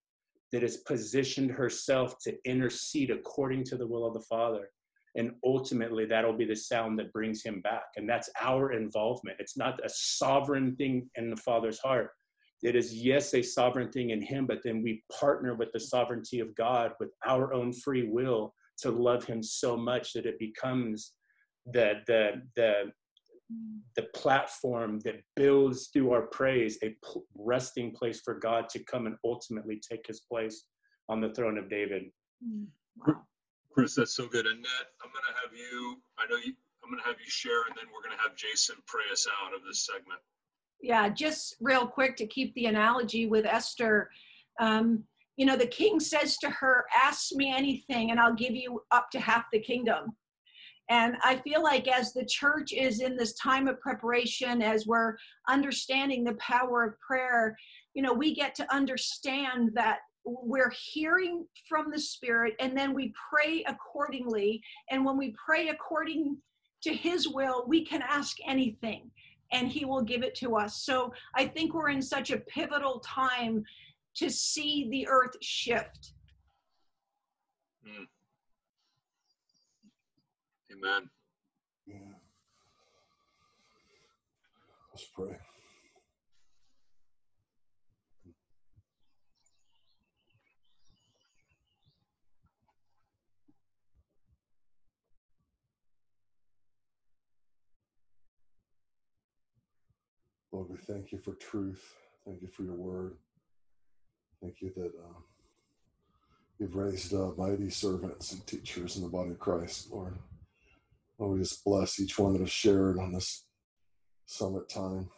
that 0.52 0.62
has 0.62 0.78
positioned 0.78 1.50
herself 1.50 2.16
to 2.22 2.36
intercede 2.44 3.10
according 3.10 3.64
to 3.64 3.76
the 3.76 3.86
will 3.86 4.06
of 4.06 4.14
the 4.14 4.26
Father 4.28 4.68
and 5.16 5.32
ultimately 5.44 6.06
that'll 6.06 6.36
be 6.36 6.44
the 6.44 6.56
sound 6.56 6.98
that 6.98 7.12
brings 7.12 7.42
him 7.42 7.60
back. 7.60 7.84
And 7.96 8.08
that's 8.08 8.28
our 8.40 8.72
involvement. 8.72 9.38
It's 9.38 9.56
not 9.56 9.84
a 9.84 9.88
sovereign 9.88 10.74
thing 10.76 11.08
in 11.14 11.30
the 11.30 11.36
father's 11.36 11.78
heart. 11.78 12.10
It 12.62 12.74
is 12.74 12.94
yes 12.94 13.34
a 13.34 13.42
sovereign 13.42 13.92
thing 13.92 14.10
in 14.10 14.22
him 14.22 14.46
but 14.46 14.60
then 14.64 14.82
we 14.82 15.04
partner 15.20 15.54
with 15.54 15.70
the 15.72 15.80
sovereignty 15.80 16.40
of 16.40 16.54
god 16.54 16.92
with 16.98 17.10
our 17.26 17.52
own 17.52 17.74
free 17.74 18.08
will 18.08 18.54
to 18.78 18.90
love 18.90 19.24
him 19.24 19.42
so 19.42 19.76
much 19.76 20.14
that 20.14 20.24
it 20.24 20.38
becomes 20.38 21.12
the 21.66 21.96
the 22.06 22.40
the 22.56 22.84
the 23.96 24.02
platform 24.14 24.98
that 25.00 25.22
builds 25.36 25.88
through 25.92 26.12
our 26.12 26.22
praise 26.22 26.78
a 26.82 26.94
resting 27.36 27.92
place 27.92 28.20
for 28.20 28.34
god 28.34 28.68
to 28.68 28.78
come 28.84 29.06
and 29.06 29.16
ultimately 29.24 29.80
take 29.88 30.06
his 30.06 30.20
place 30.20 30.64
on 31.08 31.20
the 31.20 31.32
throne 31.34 31.58
of 31.58 31.68
david 31.68 32.04
wow. 33.06 33.22
Chris, 33.74 33.96
that's 33.96 34.14
so 34.14 34.28
good. 34.28 34.46
Annette, 34.46 34.88
I'm 35.02 35.10
going 35.10 35.24
to 35.28 35.34
have 35.42 35.52
you, 35.52 36.00
I 36.16 36.30
know 36.30 36.36
you, 36.36 36.54
I'm 36.84 36.90
going 36.90 37.02
to 37.02 37.08
have 37.08 37.16
you 37.18 37.28
share, 37.28 37.64
and 37.66 37.76
then 37.76 37.86
we're 37.92 38.06
going 38.06 38.16
to 38.16 38.22
have 38.22 38.36
Jason 38.36 38.76
pray 38.86 39.02
us 39.10 39.26
out 39.42 39.52
of 39.52 39.66
this 39.66 39.84
segment. 39.84 40.20
Yeah, 40.80 41.08
just 41.08 41.56
real 41.60 41.86
quick 41.86 42.16
to 42.18 42.26
keep 42.26 42.54
the 42.54 42.66
analogy 42.66 43.26
with 43.26 43.46
Esther. 43.46 44.10
Um, 44.60 45.02
you 45.36 45.44
know, 45.44 45.56
the 45.56 45.66
king 45.66 45.98
says 45.98 46.36
to 46.38 46.50
her, 46.50 46.84
Ask 46.96 47.34
me 47.34 47.52
anything, 47.52 48.12
and 48.12 48.20
I'll 48.20 48.34
give 48.34 48.54
you 48.54 48.82
up 48.92 49.10
to 49.10 49.18
half 49.18 49.46
the 49.52 49.58
kingdom. 49.58 50.14
And 50.90 51.16
I 51.24 51.36
feel 51.36 51.62
like 51.62 51.88
as 51.88 52.12
the 52.12 52.26
church 52.26 52.72
is 52.72 53.00
in 53.00 53.16
this 53.16 53.32
time 53.34 53.68
of 53.68 53.80
preparation, 53.80 54.60
as 54.60 54.86
we're 54.86 55.16
understanding 55.48 56.24
the 56.24 56.34
power 56.34 56.84
of 56.84 57.00
prayer, 57.00 57.56
you 57.94 58.02
know, 58.02 58.12
we 58.12 58.34
get 58.34 58.54
to 58.56 58.74
understand 58.74 59.70
that 59.74 60.00
we're 60.24 60.72
hearing 60.92 61.46
from 61.68 61.90
the 61.90 61.98
Spirit 61.98 62.54
and 62.60 62.76
then 62.76 62.94
we 62.94 63.14
pray 63.30 63.64
accordingly. 63.66 64.62
And 64.90 65.04
when 65.04 65.16
we 65.16 65.34
pray 65.44 65.68
according 65.68 66.36
to 66.82 66.94
His 66.94 67.28
will, 67.28 67.64
we 67.66 67.84
can 67.84 68.02
ask 68.02 68.36
anything 68.46 69.10
and 69.52 69.68
He 69.68 69.84
will 69.84 70.02
give 70.02 70.22
it 70.22 70.34
to 70.36 70.56
us. 70.56 70.82
So 70.82 71.12
I 71.34 71.46
think 71.46 71.72
we're 71.72 71.90
in 71.90 72.02
such 72.02 72.30
a 72.30 72.38
pivotal 72.38 73.00
time 73.00 73.64
to 74.16 74.30
see 74.30 74.88
the 74.90 75.08
earth 75.08 75.36
shift. 75.40 76.12
Mm. 77.86 78.06
Amen. 80.74 81.10
Yeah. 81.86 81.96
Let's 84.92 85.04
pray. 85.14 85.36
Lord, 100.52 100.68
we 100.70 100.76
thank 100.76 101.12
you 101.12 101.18
for 101.18 101.34
truth. 101.34 101.82
Thank 102.24 102.42
you 102.42 102.48
for 102.48 102.62
your 102.62 102.74
word. 102.74 103.16
Thank 104.40 104.60
you 104.60 104.72
that 104.76 104.92
um, 105.04 105.24
you've 106.58 106.76
raised 106.76 107.12
uh, 107.14 107.30
mighty 107.36 107.70
servants 107.70 108.32
and 108.32 108.46
teachers 108.46 108.96
in 108.96 109.02
the 109.02 109.08
body 109.08 109.30
of 109.30 109.38
Christ, 109.38 109.92
Lord. 109.92 110.14
Lord, 111.18 111.38
we 111.38 111.44
just 111.44 111.64
bless 111.64 112.00
each 112.00 112.18
one 112.18 112.32
that 112.32 112.40
has 112.40 112.50
shared 112.50 112.98
on 112.98 113.12
this 113.12 113.46
summit 114.26 114.68
time. 114.68 115.08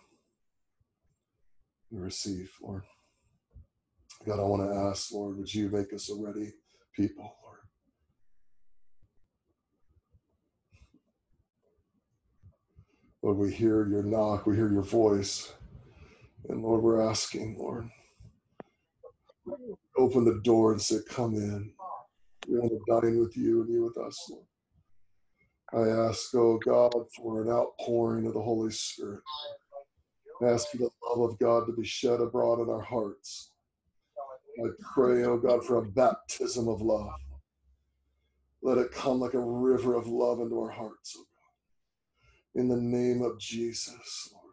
We 1.90 2.00
receive, 2.00 2.50
Lord. 2.60 2.82
God, 4.26 4.40
I 4.40 4.42
want 4.42 4.70
to 4.70 4.78
ask, 4.78 5.12
Lord, 5.12 5.38
would 5.38 5.52
you 5.52 5.68
make 5.68 5.92
us 5.92 6.10
a 6.10 6.14
ready 6.14 6.52
people, 6.94 7.32
Lord? 7.42 7.58
Lord, 13.22 13.38
we 13.38 13.52
hear 13.52 13.88
your 13.88 14.02
knock, 14.02 14.46
we 14.46 14.56
hear 14.56 14.70
your 14.70 14.82
voice. 14.82 15.52
And 16.48 16.62
Lord, 16.62 16.82
we're 16.82 17.08
asking, 17.08 17.56
Lord, 17.58 17.88
open 19.96 20.24
the 20.24 20.40
door 20.44 20.72
and 20.72 20.80
say, 20.80 20.96
Come 21.08 21.34
in. 21.34 21.72
We 22.48 22.58
want 22.58 22.70
to 22.72 23.00
dine 23.00 23.18
with 23.18 23.36
you 23.36 23.62
and 23.62 23.72
you 23.72 23.84
with 23.84 23.98
us, 23.98 24.16
Lord. 24.30 24.44
I 25.74 25.88
ask, 25.88 26.34
oh 26.34 26.58
God, 26.64 26.92
for 27.16 27.42
an 27.42 27.50
outpouring 27.50 28.26
of 28.26 28.34
the 28.34 28.42
Holy 28.42 28.70
Spirit. 28.70 29.20
I 30.42 30.46
ask 30.46 30.68
for 30.68 30.76
the 30.76 30.90
love 31.08 31.30
of 31.30 31.38
God 31.38 31.66
to 31.66 31.72
be 31.72 31.84
shed 31.84 32.20
abroad 32.20 32.60
in 32.60 32.70
our 32.70 32.82
hearts. 32.82 33.50
I 34.64 34.68
pray, 34.94 35.24
oh 35.24 35.38
God, 35.38 35.64
for 35.64 35.78
a 35.78 35.84
baptism 35.84 36.68
of 36.68 36.80
love. 36.80 37.10
Let 38.62 38.78
it 38.78 38.92
come 38.92 39.20
like 39.20 39.34
a 39.34 39.40
river 39.40 39.94
of 39.94 40.06
love 40.06 40.40
into 40.40 40.58
our 40.60 40.70
hearts, 40.70 41.16
oh 41.18 41.24
God. 42.54 42.60
In 42.60 42.68
the 42.68 42.76
name 42.76 43.22
of 43.22 43.38
Jesus, 43.38 44.30
Lord. 44.32 44.44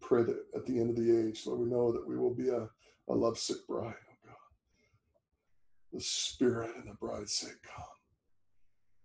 Pray 0.00 0.22
that 0.22 0.44
at 0.54 0.66
the 0.66 0.78
end 0.78 0.90
of 0.90 0.96
the 0.96 1.28
age, 1.28 1.46
Lord, 1.46 1.60
we 1.60 1.66
know 1.66 1.92
that 1.92 2.06
we 2.06 2.16
will 2.16 2.34
be 2.34 2.48
a, 2.48 2.68
a 3.08 3.14
lovesick 3.14 3.66
bride. 3.66 3.94
The 5.96 6.02
Spirit 6.02 6.72
and 6.76 6.86
the 6.86 6.94
bride 7.00 7.26
say, 7.26 7.52
Come. 7.64 7.86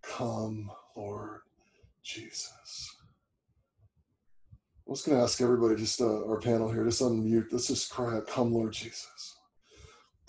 Come, 0.02 0.70
Lord 0.94 1.40
Jesus. 2.02 2.94
I 4.86 4.90
was 4.90 5.00
going 5.00 5.16
to 5.16 5.24
ask 5.24 5.40
everybody, 5.40 5.76
just 5.76 6.02
uh, 6.02 6.26
our 6.26 6.38
panel 6.38 6.70
here, 6.70 6.84
just 6.84 7.00
unmute. 7.00 7.46
Let's 7.50 7.68
just 7.68 7.90
cry 7.90 8.16
out, 8.16 8.26
Come, 8.26 8.52
Lord 8.52 8.74
Jesus. 8.74 9.38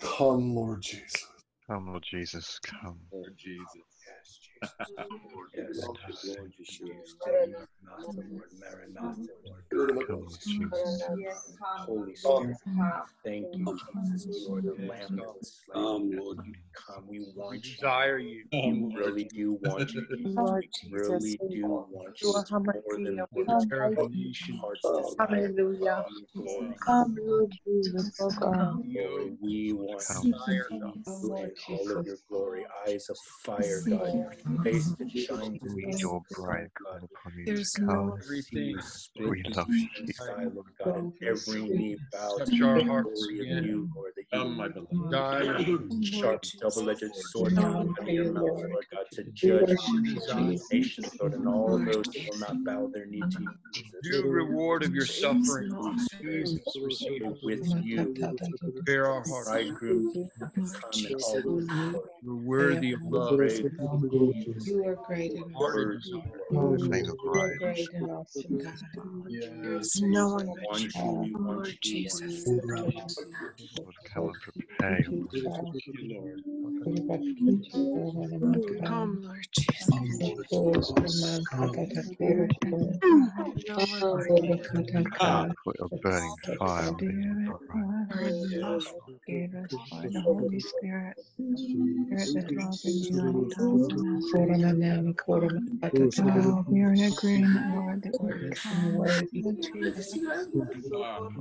Come, 0.00 0.54
Lord 0.54 0.80
Jesus. 0.80 1.26
Come, 1.66 1.88
Lord 1.88 2.02
Jesus, 2.02 2.58
come. 2.64 2.98
Lord 3.12 3.34
Jesus. 3.36 3.93
Holy 11.86 12.14
Spirit, 12.14 12.56
thank 13.24 13.46
you, 13.54 13.78
Jesus. 13.94 14.46
You 14.46 14.54
are 14.54 14.60
the 14.60 14.76
Lamb 14.88 15.16
that 15.16 15.34
was 15.34 15.62
slain. 15.64 15.84
Come, 15.84 16.10
Lord. 16.16 16.38
Come, 16.74 17.04
we 17.08 17.20
want 17.36 17.64
you. 17.64 17.74
Desire 17.74 18.18
you. 18.18 18.44
We 18.52 18.94
really 18.94 19.24
do 19.24 19.58
want 19.62 19.94
you. 19.94 20.06
Lord 20.34 20.64
We 20.92 20.98
really 20.98 21.38
do 21.50 21.66
want 21.66 22.20
you 22.22 22.28
you 22.28 22.34
are 22.34 22.46
more 22.50 22.96
than 22.96 23.16
Hamakea. 23.16 23.26
more 23.34 23.46
Come, 23.46 23.70
Lord 23.96 24.14
nation. 24.14 24.56
hearts. 24.60 25.16
Hallelujah. 25.18 26.04
Lord, 26.34 26.74
Come, 26.80 27.16
Lord 27.18 27.52
oh. 28.42 28.82
We 29.40 29.72
want 29.72 30.04
you, 30.22 30.32
Come, 30.32 30.80
God, 30.80 31.52
all 31.68 31.98
of 31.98 32.06
your 32.06 32.16
glory, 32.28 32.66
eyes 32.86 33.08
of 33.08 33.18
fire, 33.18 33.80
God, 33.88 34.36
face 34.62 34.88
mm-hmm. 34.88 35.04
that 35.04 35.10
shines 35.10 35.60
as 35.64 35.74
We, 35.74 35.86
your 35.98 36.22
sun, 36.28 36.44
bride, 36.44 36.70
God. 36.84 37.02
upon 37.04 37.32
you 37.36 37.44
There's 37.46 37.72
to 37.72 37.82
no 37.82 37.86
come. 37.86 38.10
want 38.10 38.22
to 38.22 38.42
see 38.42 38.58
you 38.58 38.80
split 38.80 39.28
We 39.30 39.42
love 39.44 39.68
you. 39.68 39.88
and 39.98 40.14
sky, 40.14 40.44
Lord 40.52 40.66
God, 40.78 40.96
and 40.96 41.12
Holy 41.22 41.30
every 41.30 41.62
knee 41.68 41.96
bow 42.12 42.38
to 42.38 42.44
Touch 42.44 42.58
the 42.58 42.64
our 42.64 42.80
hearts 42.82 43.26
glory 43.26 43.40
of 43.40 43.64
you, 43.64 43.88
Lord, 43.94 44.12
that 44.16 44.22
you 44.22 44.23
Come, 44.34 44.56
my 44.56 44.68
mm-hmm. 44.68 45.10
beloved. 45.10 45.90
Desire. 46.00 46.02
sharp, 46.02 46.42
double-edged 46.60 47.14
sword 47.14 47.54
oh, 47.56 47.62
Long 47.62 47.94
for 47.94 48.02
of 48.02 48.08
your 48.08 48.24
you, 48.24 48.32
mouth, 48.32 48.42
Lord. 48.44 48.70
Lord 48.70 48.86
God, 48.90 49.04
to 49.12 49.24
judge 49.32 49.68
worship 49.68 49.94
you, 50.04 50.14
Desire. 50.14 50.50
Jesus. 50.50 50.72
nations, 50.72 51.16
Lord, 51.20 51.34
and 51.34 51.48
all 51.48 51.68
Lord 51.68 51.86
those 51.86 52.14
who 52.14 52.30
will 52.30 52.38
not 52.38 52.64
bow 52.64 52.90
their 52.92 53.06
knee 53.06 53.20
to 53.20 53.42
you, 53.42 53.48
Jesus. 53.72 53.94
New 54.04 54.22
reward 54.28 54.82
of 54.82 54.94
your 54.94 55.06
suffering. 55.06 55.72
Jesus, 56.20 56.76
receive 56.82 57.22
with 57.42 57.66
you, 57.82 58.14
Prepare 58.74 59.06
our 59.06 59.24
hearts. 59.26 59.48
bridegroom, 59.48 60.28
come 60.40 60.50
in 60.94 61.14
all 61.14 61.38
of 61.38 61.44
your. 61.44 62.04
You're 62.22 62.36
worthy 62.36 62.92
of 62.92 63.02
love. 63.02 63.36
Praise 63.36 63.60
You 63.60 64.84
are 64.86 64.96
great 65.06 65.32
and 65.32 65.44
awesome. 65.54 65.74
words, 65.74 66.10
desire. 66.50 66.78
Sing 66.78 66.90
the 66.90 67.16
You 67.22 67.30
are 67.30 67.56
great 67.58 67.88
and 67.92 68.10
awesome, 68.10 68.58
God. 68.58 68.74
Yes. 69.28 69.42
There's 69.62 70.02
no 70.02 70.28
one 70.28 70.46
we 70.46 70.54
but 70.70 70.80
you, 70.80 70.88
you, 70.94 71.20
we 71.22 71.30
God. 71.32 71.44
want 71.44 71.58
Lord 71.58 71.78
Jesus. 71.82 72.44
Want 74.24 74.73
Lord, 74.90 75.10
come 76.82 76.96
and 76.96 77.12
prepare 77.14 78.04
your 78.04 78.12
Thank 78.40 78.64
you, 78.70 78.76
mind. 78.80 78.82
God. 78.82 78.82
Thank 78.82 78.82
you, 78.82 78.82
Lord. 78.82 78.82
Come, 78.88 80.18
Lord 80.20 80.36
Jesus. 80.42 81.40
God, 85.20 85.48
put 85.64 85.78
your 85.80 85.90
burning 86.02 86.36
fire 86.58 86.92
within 86.92 87.22
your 87.22 87.60
bride. 87.68 87.84
you. 88.52 88.60
Yes, 88.62 88.94
Gave 89.26 89.54
us 89.54 89.70
by 89.90 90.08
the 90.12 90.20
Holy 90.22 90.60
Spirit, 90.60 91.16
Spirit 92.08 92.30
that 92.34 92.48
dwells 92.48 92.84
in 92.86 93.02
you 93.08 93.20
and 93.28 93.42
abides 93.90 94.34
in 94.34 94.50
us. 94.50 94.70
Oh, 96.22 96.64
we 96.68 96.82
are 96.82 96.92
in 96.92 97.02
agreement, 97.02 97.68
Lord, 97.70 98.02
that 98.04 98.16
we 98.20 98.34
come, 98.50 98.96
Lord 98.98 99.28
Jesus. 99.32 100.18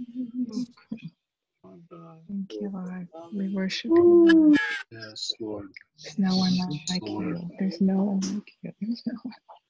Thank 2.29 2.53
you, 2.53 2.71
Lord. 2.73 3.09
We 3.33 3.49
worship 3.55 3.91
you. 3.91 4.57
Yes, 4.91 5.33
Lord. 5.41 5.69
There's 6.03 6.19
no 6.19 6.37
one 6.37 6.57
like 6.91 7.03
Lord. 7.03 7.27
you. 7.27 7.51
There's 7.59 7.81
no 7.81 7.97
one 7.97 8.21
like 8.21 8.53
you. 8.63 8.73
There's 8.81 9.03
no 9.07 9.15
one 9.15 9.33
like 9.33 9.53
you. 9.53 9.64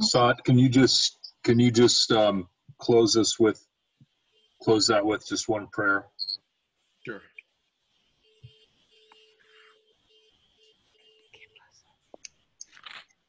Sat, 0.00 0.44
can 0.44 0.58
you 0.58 0.68
just 0.68 1.18
can 1.42 1.58
you 1.58 1.70
just 1.70 2.12
um, 2.12 2.48
close 2.78 3.16
us 3.16 3.38
with 3.38 3.66
close 4.62 4.86
that 4.88 5.04
with 5.04 5.26
just 5.26 5.48
one 5.48 5.66
prayer? 5.72 6.06
Sure. 7.06 7.22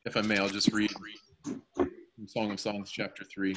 If 0.05 0.17
I 0.17 0.21
may, 0.21 0.37
I'll 0.37 0.49
just 0.49 0.73
read 0.73 0.91
from 0.93 2.27
Song 2.27 2.51
of 2.51 2.59
Songs, 2.59 2.91
chapter 2.91 3.23
3. 3.23 3.55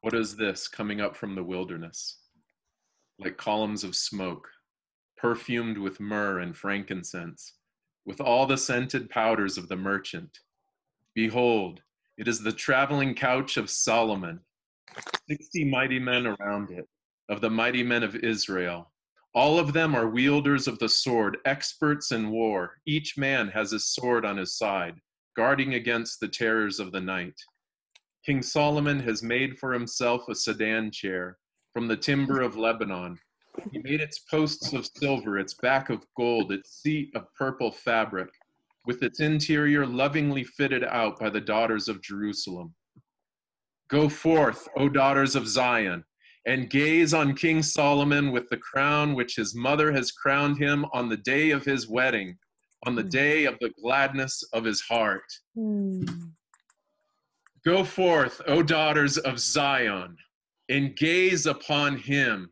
What 0.00 0.14
is 0.14 0.36
this 0.36 0.68
coming 0.68 1.00
up 1.00 1.16
from 1.16 1.34
the 1.34 1.42
wilderness? 1.42 2.27
Like 3.20 3.36
columns 3.36 3.82
of 3.82 3.96
smoke, 3.96 4.48
perfumed 5.16 5.76
with 5.76 5.98
myrrh 5.98 6.38
and 6.38 6.56
frankincense, 6.56 7.54
with 8.04 8.20
all 8.20 8.46
the 8.46 8.56
scented 8.56 9.10
powders 9.10 9.58
of 9.58 9.68
the 9.68 9.76
merchant. 9.76 10.38
Behold, 11.16 11.80
it 12.16 12.28
is 12.28 12.40
the 12.40 12.52
traveling 12.52 13.16
couch 13.16 13.56
of 13.56 13.70
Solomon, 13.70 14.38
sixty 15.28 15.64
mighty 15.64 15.98
men 15.98 16.28
around 16.28 16.70
it, 16.70 16.88
of 17.28 17.40
the 17.40 17.50
mighty 17.50 17.82
men 17.82 18.04
of 18.04 18.14
Israel. 18.14 18.92
All 19.34 19.58
of 19.58 19.72
them 19.72 19.96
are 19.96 20.08
wielders 20.08 20.68
of 20.68 20.78
the 20.78 20.88
sword, 20.88 21.38
experts 21.44 22.12
in 22.12 22.30
war. 22.30 22.80
Each 22.86 23.18
man 23.18 23.48
has 23.48 23.72
his 23.72 23.86
sword 23.86 24.24
on 24.24 24.36
his 24.36 24.56
side, 24.56 24.94
guarding 25.36 25.74
against 25.74 26.20
the 26.20 26.28
terrors 26.28 26.78
of 26.78 26.92
the 26.92 27.00
night. 27.00 27.40
King 28.24 28.42
Solomon 28.42 29.00
has 29.00 29.24
made 29.24 29.58
for 29.58 29.72
himself 29.72 30.28
a 30.28 30.36
sedan 30.36 30.92
chair 30.92 31.36
from 31.72 31.88
the 31.88 31.96
timber 31.96 32.40
of 32.40 32.56
Lebanon. 32.56 33.18
He 33.72 33.78
made 33.78 34.00
its 34.00 34.20
posts 34.20 34.72
of 34.72 34.86
silver, 34.86 35.38
its 35.38 35.54
back 35.54 35.90
of 35.90 36.06
gold, 36.16 36.52
its 36.52 36.82
seat 36.82 37.10
of 37.14 37.32
purple 37.34 37.72
fabric, 37.72 38.30
with 38.86 39.02
its 39.02 39.20
interior 39.20 39.86
lovingly 39.86 40.44
fitted 40.44 40.84
out 40.84 41.18
by 41.18 41.30
the 41.30 41.40
daughters 41.40 41.88
of 41.88 42.02
Jerusalem. 42.02 42.74
Go 43.88 44.08
forth, 44.08 44.68
O 44.76 44.88
daughters 44.88 45.34
of 45.34 45.48
Zion, 45.48 46.04
and 46.46 46.70
gaze 46.70 47.12
on 47.12 47.34
King 47.34 47.62
Solomon 47.62 48.32
with 48.32 48.48
the 48.48 48.56
crown 48.56 49.14
which 49.14 49.36
his 49.36 49.54
mother 49.54 49.92
has 49.92 50.12
crowned 50.12 50.58
him 50.58 50.86
on 50.92 51.08
the 51.08 51.16
day 51.16 51.50
of 51.50 51.64
his 51.64 51.88
wedding, 51.88 52.38
on 52.86 52.94
the 52.94 53.02
day 53.02 53.44
of 53.44 53.58
the 53.60 53.72
gladness 53.82 54.42
of 54.52 54.64
his 54.64 54.80
heart. 54.80 55.30
Hmm. 55.54 56.04
Go 57.64 57.82
forth, 57.84 58.40
O 58.46 58.62
daughters 58.62 59.18
of 59.18 59.38
Zion, 59.40 60.16
and 60.68 60.96
gaze 60.96 61.46
upon 61.46 61.96
him 61.96 62.50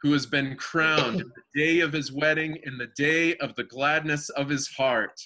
who 0.00 0.12
has 0.12 0.26
been 0.26 0.56
crowned 0.56 1.20
in 1.20 1.32
the 1.36 1.60
day 1.60 1.80
of 1.80 1.92
his 1.92 2.12
wedding, 2.12 2.58
in 2.64 2.76
the 2.76 2.88
day 2.96 3.36
of 3.36 3.54
the 3.54 3.64
gladness 3.64 4.28
of 4.30 4.48
his 4.48 4.68
heart. 4.68 5.20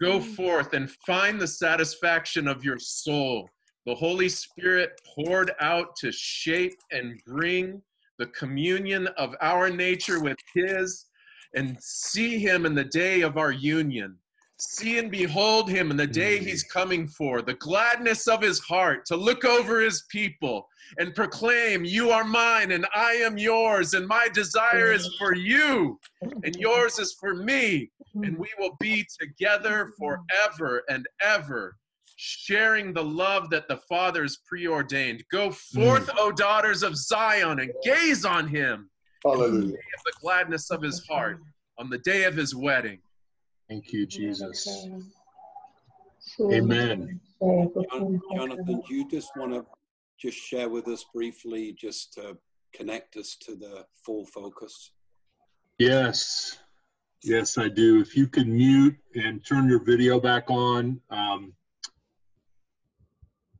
Go 0.00 0.20
mm. 0.20 0.34
forth 0.34 0.74
and 0.74 0.90
find 1.06 1.40
the 1.40 1.46
satisfaction 1.46 2.46
of 2.46 2.64
your 2.64 2.78
soul. 2.78 3.48
The 3.86 3.94
Holy 3.94 4.28
Spirit 4.28 5.00
poured 5.14 5.52
out 5.60 5.96
to 5.96 6.12
shape 6.12 6.74
and 6.92 7.18
bring 7.26 7.80
the 8.18 8.26
communion 8.26 9.06
of 9.16 9.34
our 9.40 9.70
nature 9.70 10.20
with 10.20 10.36
his, 10.54 11.06
and 11.54 11.78
see 11.80 12.38
him 12.38 12.66
in 12.66 12.74
the 12.74 12.84
day 12.84 13.22
of 13.22 13.38
our 13.38 13.52
union. 13.52 14.16
See 14.60 14.98
and 14.98 15.08
behold 15.08 15.70
him 15.70 15.92
in 15.92 15.96
the 15.96 16.06
hmm. 16.06 16.12
day 16.12 16.38
he's 16.38 16.64
coming 16.64 17.06
for, 17.06 17.42
the 17.42 17.54
gladness 17.54 18.26
of 18.26 18.42
his 18.42 18.58
heart, 18.58 19.06
to 19.06 19.16
look 19.16 19.44
over 19.44 19.80
his 19.80 20.02
people 20.10 20.68
and 20.98 21.14
proclaim, 21.14 21.84
You 21.84 22.10
are 22.10 22.24
mine 22.24 22.72
and 22.72 22.84
I 22.92 23.12
am 23.12 23.38
yours, 23.38 23.94
and 23.94 24.06
my 24.06 24.28
desire 24.34 24.92
is 24.92 25.14
for 25.16 25.34
you, 25.34 26.00
and 26.22 26.56
yours 26.56 26.98
is 26.98 27.16
for 27.20 27.36
me, 27.36 27.90
and 28.14 28.36
we 28.36 28.48
will 28.58 28.76
be 28.80 29.06
together 29.20 29.92
forever 29.96 30.82
and 30.88 31.06
ever, 31.20 31.76
sharing 32.16 32.92
the 32.92 33.04
love 33.04 33.50
that 33.50 33.68
the 33.68 33.80
Father's 33.88 34.38
preordained. 34.44 35.22
Go 35.30 35.52
forth, 35.52 36.08
hmm. 36.08 36.18
O 36.18 36.32
daughters 36.32 36.82
of 36.82 36.96
Zion, 36.96 37.60
and 37.60 37.72
gaze 37.84 38.24
on 38.24 38.48
him 38.48 38.90
Hallelujah. 39.24 39.74
of 39.74 40.04
the 40.04 40.12
gladness 40.20 40.72
of 40.72 40.82
his 40.82 41.06
heart 41.06 41.38
on 41.78 41.90
the 41.90 41.98
day 41.98 42.24
of 42.24 42.34
his 42.34 42.56
wedding. 42.56 42.98
Thank 43.68 43.92
you, 43.92 44.06
Jesus. 44.06 44.86
Amen. 46.50 47.20
Jonathan, 47.40 48.82
do 48.88 48.94
you 48.94 49.08
just 49.10 49.30
want 49.36 49.52
to 49.52 49.66
just 50.18 50.38
share 50.38 50.68
with 50.68 50.88
us 50.88 51.04
briefly, 51.14 51.76
just 51.78 52.14
to 52.14 52.38
connect 52.74 53.16
us 53.16 53.36
to 53.42 53.54
the 53.54 53.84
full 54.04 54.24
focus? 54.26 54.92
Yes. 55.78 56.58
Yes, 57.22 57.58
I 57.58 57.68
do. 57.68 58.00
If 58.00 58.16
you 58.16 58.26
could 58.26 58.48
mute 58.48 58.96
and 59.14 59.44
turn 59.44 59.68
your 59.68 59.84
video 59.84 60.18
back 60.18 60.50
on, 60.50 61.00
um, 61.10 61.52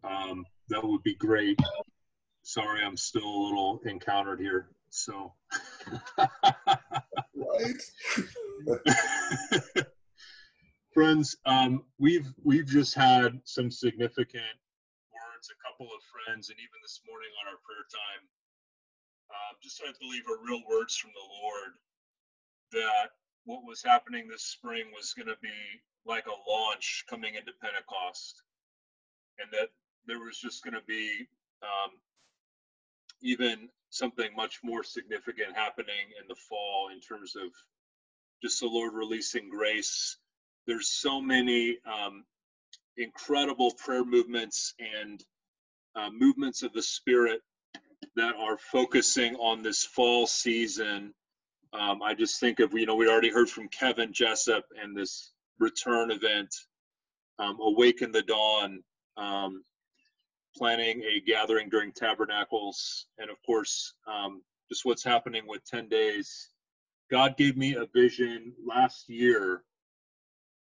um, 0.04 0.46
that 0.68 0.82
would 0.82 1.02
be 1.02 1.14
great. 1.14 1.60
Sorry, 2.42 2.82
I'm 2.82 2.96
still 2.96 3.24
a 3.24 3.42
little 3.44 3.80
encountered 3.84 4.40
here. 4.40 4.68
So, 4.90 5.34
Right? 7.34 7.82
friends, 10.98 11.36
um, 11.46 11.84
we've 12.00 12.26
we've 12.42 12.66
just 12.66 12.92
had 12.92 13.38
some 13.44 13.70
significant 13.70 14.58
words. 15.14 15.46
A 15.46 15.58
couple 15.62 15.86
of 15.86 16.02
friends, 16.10 16.50
and 16.50 16.58
even 16.58 16.78
this 16.82 16.98
morning 17.06 17.30
on 17.38 17.54
our 17.54 17.60
prayer 17.62 17.86
time, 17.86 18.24
um, 19.30 19.54
just 19.62 19.80
I 19.86 19.94
believe 20.02 20.26
are 20.26 20.42
real 20.42 20.58
words 20.68 20.96
from 20.96 21.14
the 21.14 21.28
Lord 21.38 21.72
that 22.72 23.14
what 23.44 23.62
was 23.62 23.80
happening 23.80 24.26
this 24.26 24.42
spring 24.42 24.90
was 24.90 25.14
going 25.14 25.30
to 25.30 25.38
be 25.40 25.54
like 26.04 26.26
a 26.26 26.50
launch 26.50 27.04
coming 27.08 27.36
into 27.36 27.52
Pentecost, 27.62 28.42
and 29.38 29.46
that 29.52 29.70
there 30.10 30.18
was 30.18 30.36
just 30.36 30.64
going 30.64 30.74
to 30.74 30.86
be 30.88 31.28
um, 31.62 31.94
even 33.22 33.68
something 33.90 34.34
much 34.34 34.58
more 34.64 34.82
significant 34.82 35.54
happening 35.54 36.10
in 36.20 36.26
the 36.26 36.34
fall 36.50 36.90
in 36.90 36.98
terms 36.98 37.36
of 37.36 37.54
just 38.42 38.58
the 38.58 38.66
Lord 38.66 38.94
releasing 38.94 39.48
grace. 39.48 40.18
There's 40.68 40.90
so 40.90 41.18
many 41.18 41.78
um, 41.86 42.24
incredible 42.98 43.72
prayer 43.72 44.04
movements 44.04 44.74
and 44.78 45.24
uh, 45.96 46.10
movements 46.10 46.62
of 46.62 46.74
the 46.74 46.82
Spirit 46.82 47.40
that 48.16 48.34
are 48.36 48.58
focusing 48.58 49.34
on 49.36 49.62
this 49.62 49.82
fall 49.82 50.26
season. 50.26 51.14
Um, 51.72 52.02
I 52.02 52.12
just 52.12 52.38
think 52.38 52.60
of, 52.60 52.74
you 52.74 52.84
know, 52.84 52.96
we 52.96 53.08
already 53.08 53.30
heard 53.30 53.48
from 53.48 53.68
Kevin 53.68 54.12
Jessip 54.12 54.60
and 54.78 54.94
this 54.94 55.32
return 55.58 56.10
event, 56.10 56.54
um, 57.38 57.56
Awaken 57.62 58.12
the 58.12 58.22
Dawn, 58.22 58.82
um, 59.16 59.64
planning 60.54 61.02
a 61.02 61.20
gathering 61.20 61.70
during 61.70 61.92
tabernacles, 61.92 63.06
and 63.16 63.30
of 63.30 63.38
course, 63.46 63.94
um, 64.06 64.42
just 64.68 64.84
what's 64.84 65.02
happening 65.02 65.44
with 65.46 65.64
10 65.64 65.88
days. 65.88 66.50
God 67.10 67.38
gave 67.38 67.56
me 67.56 67.74
a 67.74 67.86
vision 67.86 68.52
last 68.66 69.08
year 69.08 69.62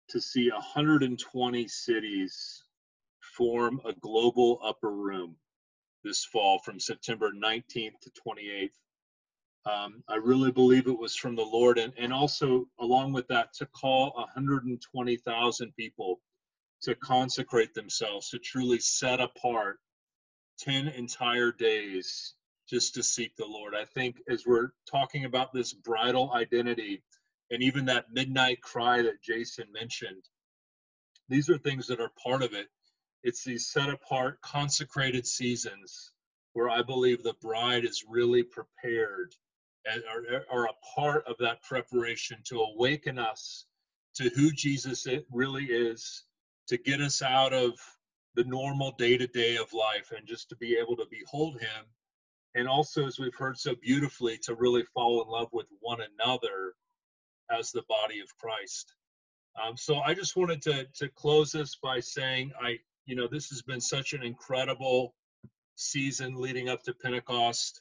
to 0.08 0.20
see 0.20 0.50
120 0.50 1.68
cities 1.68 2.64
form 3.20 3.80
a 3.84 3.92
global 3.92 4.60
upper 4.64 4.90
room 4.90 5.36
this 6.04 6.24
fall 6.24 6.58
from 6.60 6.80
September 6.80 7.30
19th 7.32 8.00
to 8.02 8.10
28th. 8.26 8.70
Um, 9.66 10.02
I 10.08 10.16
really 10.16 10.52
believe 10.52 10.86
it 10.86 10.98
was 10.98 11.14
from 11.14 11.36
the 11.36 11.42
Lord, 11.42 11.78
and, 11.78 11.92
and 11.98 12.12
also 12.12 12.66
along 12.80 13.12
with 13.12 13.28
that, 13.28 13.52
to 13.54 13.66
call 13.66 14.12
120,000 14.16 15.76
people 15.76 16.20
to 16.82 16.94
consecrate 16.94 17.74
themselves, 17.74 18.30
to 18.30 18.38
truly 18.38 18.78
set 18.78 19.20
apart 19.20 19.78
10 20.60 20.88
entire 20.88 21.52
days 21.52 22.34
just 22.68 22.94
to 22.94 23.02
seek 23.02 23.34
the 23.36 23.46
Lord. 23.46 23.74
I 23.74 23.84
think 23.84 24.16
as 24.28 24.46
we're 24.46 24.70
talking 24.90 25.24
about 25.24 25.52
this 25.52 25.72
bridal 25.72 26.32
identity 26.34 27.02
and 27.50 27.62
even 27.62 27.86
that 27.86 28.12
midnight 28.12 28.60
cry 28.60 29.02
that 29.02 29.22
Jason 29.22 29.66
mentioned, 29.72 30.24
these 31.28 31.48
are 31.50 31.58
things 31.58 31.86
that 31.86 32.00
are 32.00 32.12
part 32.22 32.42
of 32.42 32.54
it. 32.54 32.68
It's 33.22 33.44
these 33.44 33.68
set 33.68 33.88
apart, 33.88 34.40
consecrated 34.40 35.26
seasons 35.26 36.12
where 36.52 36.70
I 36.70 36.82
believe 36.82 37.22
the 37.22 37.34
bride 37.40 37.84
is 37.84 38.04
really 38.08 38.42
prepared 38.42 39.34
and 39.84 40.02
are, 40.10 40.44
are 40.50 40.66
a 40.66 40.94
part 40.94 41.24
of 41.26 41.36
that 41.38 41.62
preparation 41.62 42.38
to 42.44 42.60
awaken 42.60 43.18
us 43.18 43.66
to 44.16 44.28
who 44.30 44.50
Jesus 44.50 45.06
really 45.30 45.66
is, 45.66 46.24
to 46.66 46.76
get 46.76 47.00
us 47.00 47.22
out 47.22 47.52
of 47.52 47.74
the 48.34 48.44
normal 48.44 48.92
day 48.98 49.16
to 49.16 49.26
day 49.26 49.56
of 49.56 49.72
life 49.72 50.12
and 50.16 50.26
just 50.26 50.48
to 50.48 50.56
be 50.56 50.76
able 50.76 50.96
to 50.96 51.06
behold 51.10 51.60
him. 51.60 51.84
And 52.54 52.66
also, 52.66 53.06
as 53.06 53.18
we've 53.18 53.34
heard 53.34 53.58
so 53.58 53.74
beautifully, 53.80 54.38
to 54.38 54.54
really 54.54 54.84
fall 54.94 55.22
in 55.22 55.28
love 55.28 55.48
with 55.52 55.66
one 55.80 56.00
another 56.00 56.74
as 57.50 57.70
the 57.70 57.82
body 57.88 58.20
of 58.20 58.36
Christ. 58.38 58.94
Um, 59.62 59.76
so 59.76 59.96
I 59.98 60.14
just 60.14 60.36
wanted 60.36 60.62
to 60.62 60.86
to 60.96 61.08
close 61.08 61.52
this 61.52 61.76
by 61.82 62.00
saying 62.00 62.52
I, 62.60 62.78
you 63.06 63.16
know, 63.16 63.26
this 63.26 63.48
has 63.48 63.62
been 63.62 63.80
such 63.80 64.12
an 64.12 64.22
incredible 64.22 65.14
season 65.76 66.34
leading 66.36 66.68
up 66.68 66.82
to 66.84 66.94
Pentecost. 66.94 67.80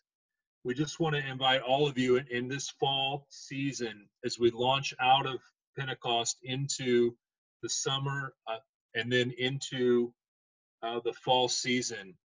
We 0.63 0.73
just 0.73 0.99
want 0.99 1.15
to 1.15 1.25
invite 1.25 1.61
all 1.61 1.87
of 1.87 1.97
you 1.97 2.17
in, 2.17 2.27
in 2.27 2.47
this 2.47 2.69
fall 2.69 3.25
season 3.29 4.07
as 4.25 4.39
we 4.39 4.51
launch 4.51 4.93
out 4.99 5.25
of 5.25 5.39
Pentecost 5.77 6.37
into 6.43 7.15
the 7.61 7.69
summer 7.69 8.33
uh, 8.47 8.57
and 8.95 9.11
then 9.11 9.31
into 9.37 10.13
uh, 10.83 10.99
the 11.03 11.13
fall 11.13 11.47
season 11.47 12.15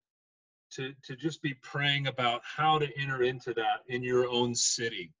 to, 0.71 0.93
to 1.03 1.15
just 1.15 1.41
be 1.41 1.53
praying 1.61 2.07
about 2.07 2.41
how 2.43 2.79
to 2.79 2.87
enter 2.97 3.23
into 3.23 3.53
that 3.53 3.81
in 3.87 4.03
your 4.03 4.27
own 4.27 4.55
city. 4.55 5.11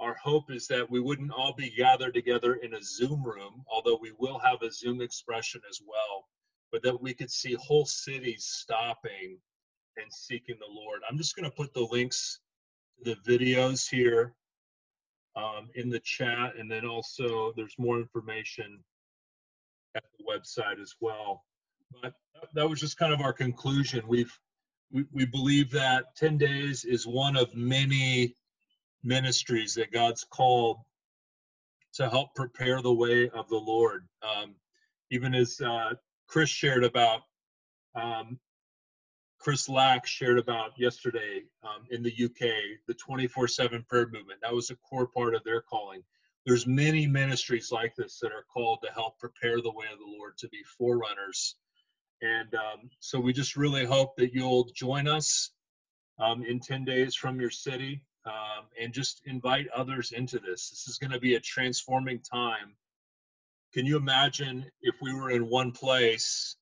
Our 0.00 0.14
hope 0.14 0.50
is 0.50 0.66
that 0.68 0.90
we 0.90 0.98
wouldn't 0.98 1.30
all 1.30 1.52
be 1.52 1.70
gathered 1.70 2.14
together 2.14 2.54
in 2.54 2.72
a 2.74 2.82
Zoom 2.82 3.22
room, 3.22 3.62
although 3.70 3.98
we 4.00 4.12
will 4.18 4.38
have 4.38 4.62
a 4.62 4.72
Zoom 4.72 5.02
expression 5.02 5.60
as 5.68 5.80
well, 5.86 6.26
but 6.72 6.82
that 6.82 7.02
we 7.02 7.12
could 7.12 7.30
see 7.30 7.54
whole 7.54 7.84
cities 7.84 8.46
stopping 8.46 9.36
and 9.98 10.10
seeking 10.10 10.56
the 10.58 10.72
Lord. 10.72 11.02
I'm 11.08 11.18
just 11.18 11.36
going 11.36 11.50
to 11.50 11.54
put 11.54 11.74
the 11.74 11.86
links 11.90 12.40
to 13.04 13.14
the 13.14 13.30
videos 13.30 13.88
here 13.90 14.34
um, 15.36 15.68
in 15.74 15.90
the 15.90 16.00
chat, 16.00 16.56
and 16.58 16.70
then 16.70 16.86
also 16.86 17.52
there's 17.54 17.74
more 17.78 17.98
information 17.98 18.82
at 19.94 20.04
the 20.18 20.24
website 20.24 20.80
as 20.80 20.94
well. 21.00 21.44
But 22.02 22.14
that 22.54 22.68
was 22.68 22.80
just 22.80 22.96
kind 22.96 23.12
of 23.12 23.20
our 23.20 23.34
conclusion. 23.34 24.02
We've 24.08 24.36
we, 24.92 25.04
we 25.12 25.24
believe 25.24 25.70
that 25.70 26.16
10 26.16 26.36
days 26.38 26.84
is 26.84 27.06
one 27.06 27.36
of 27.36 27.54
many 27.54 28.34
ministries 29.02 29.74
that 29.74 29.92
God's 29.92 30.24
called 30.24 30.78
to 31.94 32.08
help 32.08 32.34
prepare 32.34 32.82
the 32.82 32.92
way 32.92 33.28
of 33.30 33.48
the 33.48 33.56
Lord. 33.56 34.06
Um, 34.22 34.54
even 35.10 35.34
as 35.34 35.60
uh, 35.60 35.94
Chris 36.28 36.48
shared 36.48 36.84
about, 36.84 37.22
um, 37.94 38.38
Chris 39.38 39.68
Lack 39.68 40.06
shared 40.06 40.38
about 40.38 40.72
yesterday 40.78 41.42
um, 41.62 41.86
in 41.90 42.02
the 42.02 42.12
UK, 42.12 42.78
the 42.86 42.94
24/7 42.94 43.86
prayer 43.88 44.06
movement. 44.08 44.40
That 44.42 44.54
was 44.54 44.70
a 44.70 44.76
core 44.76 45.06
part 45.06 45.34
of 45.34 45.42
their 45.44 45.62
calling. 45.62 46.02
There's 46.46 46.66
many 46.66 47.06
ministries 47.06 47.72
like 47.72 47.94
this 47.96 48.18
that 48.20 48.32
are 48.32 48.44
called 48.52 48.80
to 48.82 48.92
help 48.92 49.18
prepare 49.18 49.60
the 49.60 49.72
way 49.72 49.86
of 49.92 49.98
the 49.98 50.16
Lord 50.18 50.36
to 50.38 50.48
be 50.48 50.62
forerunners. 50.78 51.56
And 52.22 52.54
um, 52.54 52.90
so 52.98 53.18
we 53.18 53.32
just 53.32 53.56
really 53.56 53.84
hope 53.84 54.14
that 54.16 54.34
you'll 54.34 54.68
join 54.74 55.08
us 55.08 55.50
um, 56.18 56.44
in 56.44 56.60
10 56.60 56.84
days 56.84 57.14
from 57.14 57.40
your 57.40 57.50
city 57.50 58.02
um, 58.26 58.66
and 58.80 58.92
just 58.92 59.22
invite 59.26 59.68
others 59.74 60.12
into 60.12 60.38
this. 60.38 60.70
This 60.70 60.88
is 60.88 60.98
going 60.98 61.12
to 61.12 61.20
be 61.20 61.34
a 61.34 61.40
transforming 61.40 62.20
time. 62.20 62.74
Can 63.72 63.86
you 63.86 63.96
imagine 63.96 64.66
if 64.82 64.96
we 65.00 65.14
were 65.14 65.30
in 65.30 65.48
one 65.48 65.72
place 65.72 66.56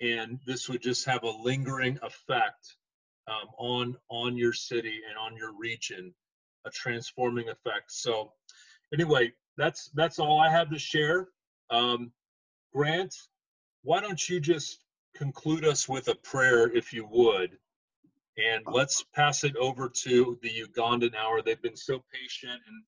and 0.00 0.40
this 0.46 0.68
would 0.68 0.82
just 0.82 1.06
have 1.06 1.22
a 1.22 1.30
lingering 1.30 1.98
effect 2.02 2.76
um, 3.28 3.48
on 3.58 3.96
on 4.08 4.36
your 4.36 4.52
city 4.52 5.00
and 5.08 5.16
on 5.16 5.36
your 5.36 5.52
region, 5.56 6.12
a 6.66 6.70
transforming 6.70 7.48
effect. 7.48 7.92
So, 7.92 8.32
anyway, 8.92 9.32
that's 9.56 9.90
that's 9.94 10.18
all 10.18 10.40
I 10.40 10.50
have 10.50 10.70
to 10.70 10.78
share. 10.78 11.28
Um, 11.70 12.12
Grant, 12.74 13.14
why 13.82 14.00
don't 14.00 14.28
you 14.28 14.40
just 14.40 14.84
conclude 15.14 15.64
us 15.64 15.88
with 15.88 16.08
a 16.08 16.14
prayer, 16.16 16.70
if 16.74 16.92
you 16.92 17.06
would, 17.10 17.58
and 18.36 18.62
let's 18.66 19.04
pass 19.14 19.44
it 19.44 19.56
over 19.56 19.88
to 19.88 20.38
the 20.42 20.64
Ugandan 20.66 21.14
hour. 21.14 21.42
They've 21.42 21.60
been 21.60 21.76
so 21.76 22.02
patient 22.12 22.60
and 22.66 22.82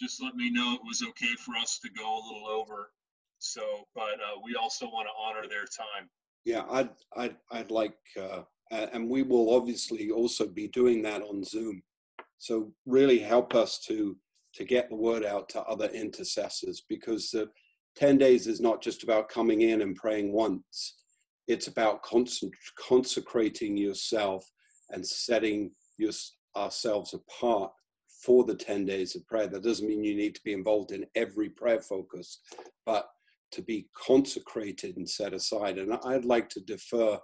just 0.00 0.22
let 0.22 0.34
me 0.34 0.50
know 0.50 0.74
it 0.74 0.86
was 0.86 1.02
okay 1.02 1.34
for 1.44 1.56
us 1.56 1.78
to 1.82 1.90
go 1.90 2.04
a 2.04 2.22
little 2.26 2.48
over. 2.48 2.90
So, 3.38 3.62
but 3.94 4.14
uh, 4.14 4.40
we 4.44 4.56
also 4.56 4.86
want 4.86 5.06
to 5.06 5.12
honor 5.20 5.48
their 5.48 5.64
time. 5.64 6.08
Yeah, 6.44 6.64
I'd, 6.70 6.90
I'd, 7.16 7.36
I'd 7.50 7.70
like, 7.70 7.96
uh, 8.20 8.42
and 8.70 9.08
we 9.08 9.22
will 9.22 9.54
obviously 9.54 10.10
also 10.10 10.46
be 10.46 10.68
doing 10.68 11.02
that 11.02 11.22
on 11.22 11.44
Zoom. 11.44 11.82
So 12.38 12.72
really 12.86 13.18
help 13.18 13.54
us 13.54 13.80
to 13.88 14.16
to 14.54 14.64
get 14.64 14.88
the 14.88 14.96
word 14.96 15.24
out 15.24 15.48
to 15.50 15.60
other 15.62 15.88
intercessors 15.88 16.82
because 16.88 17.30
the 17.30 17.48
10 17.96 18.18
days 18.18 18.46
is 18.46 18.60
not 18.60 18.82
just 18.82 19.02
about 19.02 19.28
coming 19.28 19.60
in 19.60 19.82
and 19.82 19.94
praying 19.94 20.32
once. 20.32 20.96
It's 21.46 21.68
about 21.68 22.02
consecrating 22.02 23.76
yourself 23.76 24.50
and 24.90 25.06
setting 25.06 25.70
your, 25.98 26.12
ourselves 26.56 27.14
apart 27.14 27.72
for 28.24 28.44
the 28.44 28.54
10 28.54 28.86
days 28.86 29.14
of 29.14 29.26
prayer. 29.26 29.46
That 29.46 29.62
doesn't 29.62 29.86
mean 29.86 30.04
you 30.04 30.16
need 30.16 30.34
to 30.34 30.40
be 30.44 30.52
involved 30.52 30.92
in 30.92 31.06
every 31.14 31.48
prayer 31.48 31.80
focus, 31.80 32.40
but 32.84 33.08
to 33.52 33.62
be 33.62 33.88
consecrated 33.94 34.96
and 34.96 35.08
set 35.08 35.32
aside. 35.32 35.78
And 35.78 35.94
I'd 36.04 36.24
like 36.24 36.48
to 36.50 36.60
defer 36.60 37.18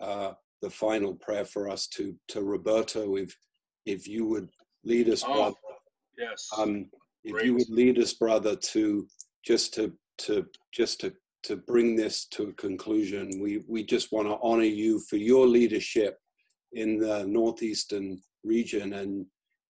uh, 0.00 0.32
the 0.62 0.70
final 0.70 1.14
prayer 1.14 1.44
for 1.44 1.68
us 1.68 1.86
to, 1.88 2.14
to 2.28 2.42
Roberto, 2.42 3.16
if, 3.16 3.36
if 3.86 4.06
you 4.06 4.26
would 4.26 4.48
lead 4.84 5.08
us, 5.08 5.24
oh, 5.26 5.34
brother. 5.34 5.56
Yes. 6.18 6.48
Um, 6.56 6.86
if 7.24 7.32
Great. 7.32 7.46
you 7.46 7.54
would 7.54 7.68
lead 7.68 7.98
us, 7.98 8.12
brother, 8.14 8.56
to 8.56 9.06
just 9.44 9.74
to 9.74 9.92
to 10.18 10.46
just 10.72 11.00
to 11.00 11.12
to 11.42 11.56
bring 11.56 11.96
this 11.96 12.26
to 12.26 12.44
a 12.44 12.52
conclusion, 12.52 13.40
we 13.40 13.62
we 13.66 13.84
just 13.84 14.12
want 14.12 14.28
to 14.28 14.38
honor 14.42 14.62
you 14.62 15.00
for 15.10 15.16
your 15.16 15.46
leadership 15.46 16.18
in 16.72 16.98
the 16.98 17.24
northeastern 17.26 18.20
region 18.44 18.94
and 18.94 19.26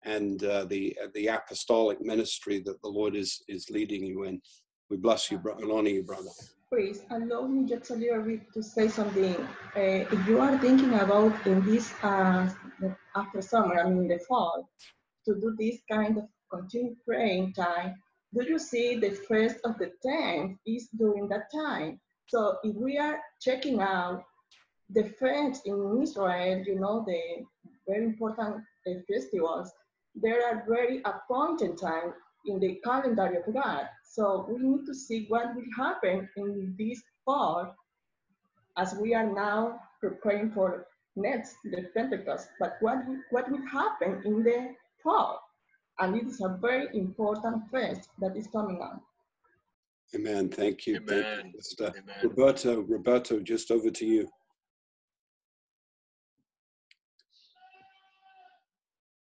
and 0.05 0.43
uh, 0.43 0.65
the 0.65 0.97
the 1.13 1.27
apostolic 1.27 2.01
ministry 2.01 2.59
that 2.65 2.81
the 2.81 2.89
Lord 2.89 3.15
is 3.15 3.41
is 3.47 3.69
leading 3.69 4.03
you 4.05 4.23
in. 4.23 4.41
We 4.89 4.97
bless 4.97 5.31
you, 5.31 5.37
brother, 5.37 5.63
and 5.63 5.71
honor 5.71 5.89
you, 5.89 6.03
brother. 6.03 6.29
Please 6.71 7.01
allow 7.11 7.47
me 7.47 7.65
just 7.65 7.91
a 7.91 7.95
little 7.95 8.23
bit 8.23 8.51
to 8.53 8.63
say 8.63 8.87
something. 8.87 9.35
Uh, 9.75 10.05
if 10.15 10.27
you 10.27 10.39
are 10.39 10.57
thinking 10.57 10.93
about 10.95 11.33
in 11.47 11.63
this 11.63 11.93
uh, 12.03 12.49
after 13.15 13.41
summer, 13.41 13.79
I 13.79 13.89
mean 13.89 14.07
the 14.07 14.19
fall, 14.27 14.69
to 15.25 15.35
do 15.35 15.55
this 15.57 15.79
kind 15.89 16.17
of 16.17 16.25
continued 16.51 16.97
praying 17.05 17.53
time, 17.53 17.95
do 18.35 18.43
you 18.43 18.59
see 18.59 18.95
the 18.95 19.11
first 19.11 19.57
of 19.63 19.77
the 19.77 19.91
10th 20.05 20.57
is 20.65 20.89
during 20.97 21.27
that 21.29 21.51
time? 21.51 21.99
So 22.27 22.57
if 22.63 22.75
we 22.75 22.97
are 22.97 23.19
checking 23.41 23.79
out 23.79 24.23
the 24.89 25.09
friends 25.19 25.61
in 25.65 25.99
Israel, 26.01 26.63
you 26.65 26.79
know, 26.79 27.03
the 27.05 27.45
very 27.87 28.05
important 28.05 28.57
uh, 28.87 28.91
festivals, 29.11 29.71
there 30.15 30.45
are 30.45 30.65
very 30.67 31.01
appointed 31.05 31.77
time 31.77 32.13
in 32.45 32.59
the 32.59 32.79
calendar 32.83 33.43
of 33.45 33.53
God. 33.53 33.87
So 34.03 34.45
we 34.49 34.59
need 34.61 34.85
to 34.85 34.93
see 34.93 35.25
what 35.29 35.55
will 35.55 35.63
happen 35.75 36.29
in 36.37 36.75
this 36.77 37.01
fall 37.25 37.75
as 38.77 38.95
we 38.95 39.13
are 39.13 39.31
now 39.31 39.79
preparing 39.99 40.51
for 40.51 40.87
next 41.15 41.55
the 41.63 41.89
Pentecost. 41.95 42.49
But 42.59 42.77
what 42.81 43.07
will, 43.07 43.19
what 43.31 43.49
will 43.49 43.65
happen 43.67 44.21
in 44.25 44.43
the 44.43 44.75
fall? 45.01 45.39
And 45.99 46.15
it 46.15 46.27
is 46.27 46.41
a 46.41 46.57
very 46.59 46.87
important 46.97 47.69
fest 47.71 48.09
that 48.19 48.35
is 48.35 48.47
coming 48.47 48.81
up. 48.81 49.01
Amen. 50.15 50.49
Thank 50.49 50.85
you. 50.85 50.99
Thank 51.07 51.55
you. 51.55 51.87
Amen. 51.87 52.03
Roberto, 52.23 52.81
Roberto, 52.81 53.39
just 53.39 53.71
over 53.71 53.89
to 53.89 54.05
you. 54.05 54.27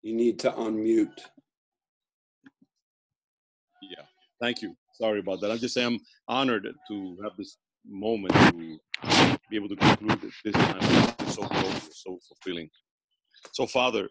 You 0.03 0.14
need 0.14 0.38
to 0.40 0.50
unmute. 0.50 1.20
Yeah, 3.82 4.05
thank 4.40 4.61
you. 4.62 4.76
Sorry 4.94 5.20
about 5.20 5.40
that. 5.40 5.50
I'm 5.50 5.59
just 5.59 5.74
saying 5.74 5.86
I'm 5.86 6.00
honored 6.28 6.66
to 6.88 7.18
have 7.22 7.32
this 7.38 7.57
moment 7.88 8.34
to 8.34 8.53
be 9.48 9.57
able 9.57 9.68
to 9.68 9.76
conclude 9.76 10.24
it 10.24 10.32
this 10.44 10.55
time. 10.55 10.78
It's 11.20 11.34
so 11.34 11.42
close, 11.42 12.03
so 12.03 12.18
fulfilling. 12.28 12.68
So, 13.53 13.66
Father, 13.66 14.09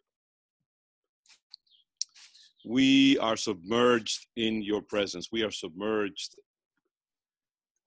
we 2.66 3.18
are 3.20 3.36
submerged 3.36 4.28
in 4.36 4.62
your 4.62 4.82
presence. 4.82 5.30
We 5.32 5.44
are 5.44 5.52
submerged 5.52 6.36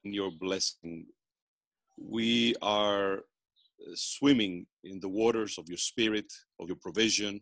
in 0.04 0.12
your 0.12 0.30
blessing. 0.30 1.06
We 1.96 2.54
are 2.60 3.22
swimming 3.94 4.66
in 4.82 5.00
the 5.00 5.08
waters 5.08 5.58
of 5.58 5.68
your 5.68 5.78
spirit, 5.78 6.32
of 6.60 6.68
your 6.68 6.76
provision, 6.76 7.40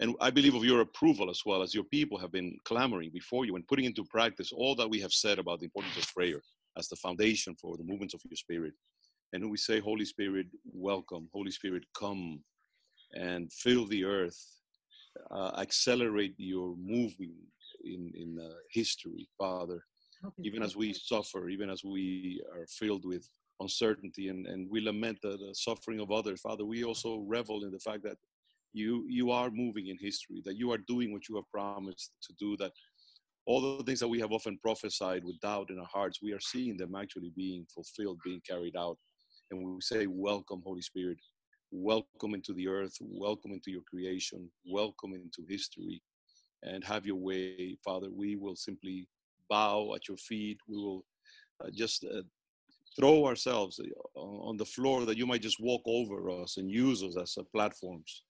and 0.00 0.14
I 0.20 0.30
believe 0.30 0.54
of 0.54 0.64
your 0.64 0.80
approval 0.80 1.30
as 1.30 1.42
well 1.46 1.62
as 1.62 1.74
your 1.74 1.84
people 1.84 2.18
have 2.18 2.32
been 2.32 2.58
clamoring 2.64 3.10
before 3.12 3.44
you 3.44 3.54
and 3.54 3.66
putting 3.66 3.84
into 3.84 4.04
practice 4.04 4.52
all 4.52 4.74
that 4.76 4.90
we 4.90 5.00
have 5.00 5.12
said 5.12 5.38
about 5.38 5.60
the 5.60 5.66
importance 5.66 5.96
of 5.96 6.12
prayer 6.12 6.40
as 6.76 6.88
the 6.88 6.96
foundation 6.96 7.54
for 7.60 7.76
the 7.76 7.84
movements 7.84 8.14
of 8.14 8.20
your 8.28 8.36
spirit. 8.36 8.72
And 9.32 9.50
we 9.50 9.56
say, 9.56 9.80
Holy 9.80 10.04
Spirit, 10.04 10.46
welcome. 10.72 11.28
Holy 11.32 11.50
Spirit, 11.50 11.84
come 11.96 12.40
and 13.14 13.52
fill 13.52 13.86
the 13.86 14.04
earth, 14.04 14.40
uh, 15.30 15.52
accelerate 15.58 16.34
your 16.38 16.74
moving 16.76 17.34
in, 17.84 18.12
in 18.14 18.38
uh, 18.40 18.54
history, 18.70 19.28
Father. 19.38 19.84
Even 20.42 20.62
as 20.62 20.74
we 20.74 20.92
suffer, 20.92 21.48
even 21.50 21.68
as 21.68 21.84
we 21.84 22.42
are 22.52 22.66
filled 22.66 23.04
with 23.04 23.28
uncertainty 23.60 24.28
and, 24.28 24.46
and 24.46 24.70
we 24.70 24.80
lament 24.80 25.18
the, 25.22 25.36
the 25.36 25.54
suffering 25.54 26.00
of 26.00 26.10
others, 26.10 26.40
Father, 26.40 26.64
we 26.64 26.82
also 26.82 27.18
revel 27.26 27.62
in 27.62 27.70
the 27.70 27.78
fact 27.78 28.02
that 28.04 28.16
you 28.74 29.04
you 29.08 29.30
are 29.30 29.50
moving 29.50 29.86
in 29.86 29.96
history 29.98 30.42
that 30.44 30.56
you 30.56 30.70
are 30.72 30.78
doing 30.78 31.12
what 31.12 31.28
you 31.28 31.36
have 31.36 31.50
promised 31.50 32.12
to 32.22 32.32
do 32.38 32.56
that 32.56 32.72
all 33.46 33.76
the 33.76 33.84
things 33.84 34.00
that 34.00 34.08
we 34.08 34.20
have 34.20 34.32
often 34.32 34.58
prophesied 34.62 35.24
with 35.24 35.38
doubt 35.40 35.70
in 35.70 35.78
our 35.78 35.88
hearts 35.92 36.20
we 36.22 36.32
are 36.32 36.40
seeing 36.40 36.76
them 36.76 36.94
actually 36.94 37.30
being 37.36 37.66
fulfilled 37.74 38.18
being 38.24 38.40
carried 38.48 38.76
out. 38.76 38.96
And 39.50 39.62
we 39.62 39.80
say 39.80 40.06
welcome 40.06 40.62
holy 40.64 40.82
spirit. 40.82 41.18
Welcome 41.70 42.34
into 42.34 42.54
the 42.54 42.68
earth. 42.68 42.96
Welcome 43.00 43.52
into 43.52 43.70
your 43.70 43.82
creation. 43.82 44.48
Welcome 44.66 45.12
into 45.14 45.44
history. 45.48 46.02
And 46.62 46.82
have 46.84 47.04
your 47.04 47.16
way 47.16 47.76
father. 47.84 48.08
We 48.10 48.36
will 48.36 48.56
simply 48.56 49.06
bow 49.50 49.92
at 49.94 50.08
your 50.08 50.16
feet. 50.16 50.58
We 50.66 50.76
will 50.78 51.04
uh, 51.62 51.68
just 51.74 52.04
uh, 52.04 52.22
throw 52.96 53.26
ourselves 53.26 53.78
uh, 53.80 54.18
on 54.18 54.56
the 54.56 54.64
floor 54.64 55.04
that 55.04 55.18
you 55.18 55.26
might 55.26 55.42
just 55.42 55.60
walk 55.60 55.82
over 55.84 56.30
us 56.30 56.56
and 56.56 56.70
use 56.70 57.02
us 57.02 57.16
as 57.18 57.36
uh, 57.38 57.42
platforms 57.52 58.22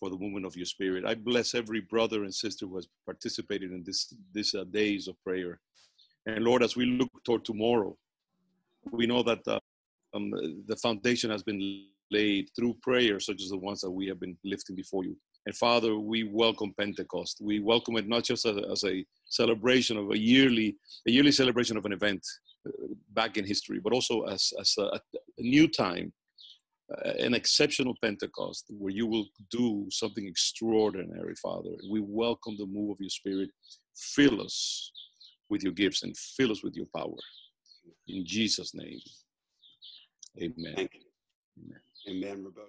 for 0.00 0.10
the 0.10 0.16
movement 0.16 0.46
of 0.46 0.56
your 0.56 0.66
spirit. 0.66 1.04
I 1.04 1.14
bless 1.14 1.54
every 1.54 1.82
brother 1.82 2.24
and 2.24 2.34
sister 2.34 2.66
who 2.66 2.76
has 2.76 2.88
participated 3.04 3.70
in 3.70 3.84
this 3.84 4.12
these 4.32 4.54
uh, 4.54 4.64
days 4.64 5.06
of 5.06 5.22
prayer. 5.22 5.60
And 6.26 6.42
Lord, 6.42 6.62
as 6.62 6.74
we 6.74 6.86
look 6.86 7.10
toward 7.24 7.44
tomorrow, 7.44 7.96
we 8.90 9.06
know 9.06 9.22
that 9.22 9.46
uh, 9.46 9.60
um, 10.14 10.30
the 10.66 10.76
foundation 10.76 11.30
has 11.30 11.42
been 11.42 11.84
laid 12.10 12.50
through 12.56 12.74
prayer, 12.82 13.20
such 13.20 13.42
as 13.42 13.50
the 13.50 13.56
ones 13.56 13.80
that 13.82 13.90
we 13.90 14.08
have 14.08 14.18
been 14.18 14.36
lifting 14.44 14.74
before 14.74 15.04
you. 15.04 15.16
And 15.46 15.56
Father, 15.56 15.96
we 15.96 16.24
welcome 16.24 16.74
Pentecost. 16.76 17.38
We 17.40 17.60
welcome 17.60 17.96
it 17.96 18.08
not 18.08 18.24
just 18.24 18.44
as 18.44 18.56
a, 18.56 18.70
as 18.70 18.84
a 18.84 19.04
celebration 19.26 19.96
of 19.96 20.10
a 20.10 20.18
yearly, 20.18 20.76
a 21.06 21.10
yearly 21.10 21.32
celebration 21.32 21.76
of 21.76 21.86
an 21.86 21.92
event 21.92 22.26
uh, 22.66 22.70
back 23.10 23.36
in 23.36 23.46
history, 23.46 23.78
but 23.78 23.92
also 23.92 24.22
as, 24.22 24.52
as 24.60 24.74
a, 24.78 24.82
a 24.82 25.00
new 25.38 25.66
time 25.68 26.12
an 27.04 27.34
exceptional 27.34 27.94
Pentecost 28.02 28.66
where 28.70 28.92
you 28.92 29.06
will 29.06 29.26
do 29.50 29.86
something 29.90 30.26
extraordinary, 30.26 31.34
Father. 31.36 31.70
We 31.90 32.00
welcome 32.00 32.56
the 32.58 32.66
move 32.66 32.90
of 32.92 32.96
your 33.00 33.10
Spirit. 33.10 33.50
Fill 33.96 34.42
us 34.42 34.92
with 35.48 35.62
your 35.62 35.72
gifts 35.72 36.02
and 36.02 36.16
fill 36.16 36.52
us 36.52 36.62
with 36.62 36.74
your 36.74 36.86
power. 36.96 37.16
In 38.08 38.24
Jesus' 38.26 38.74
name, 38.74 39.00
amen. 40.40 40.74
Amen, 40.78 40.88
Amen 42.08 42.44
Roberto. 42.44 42.68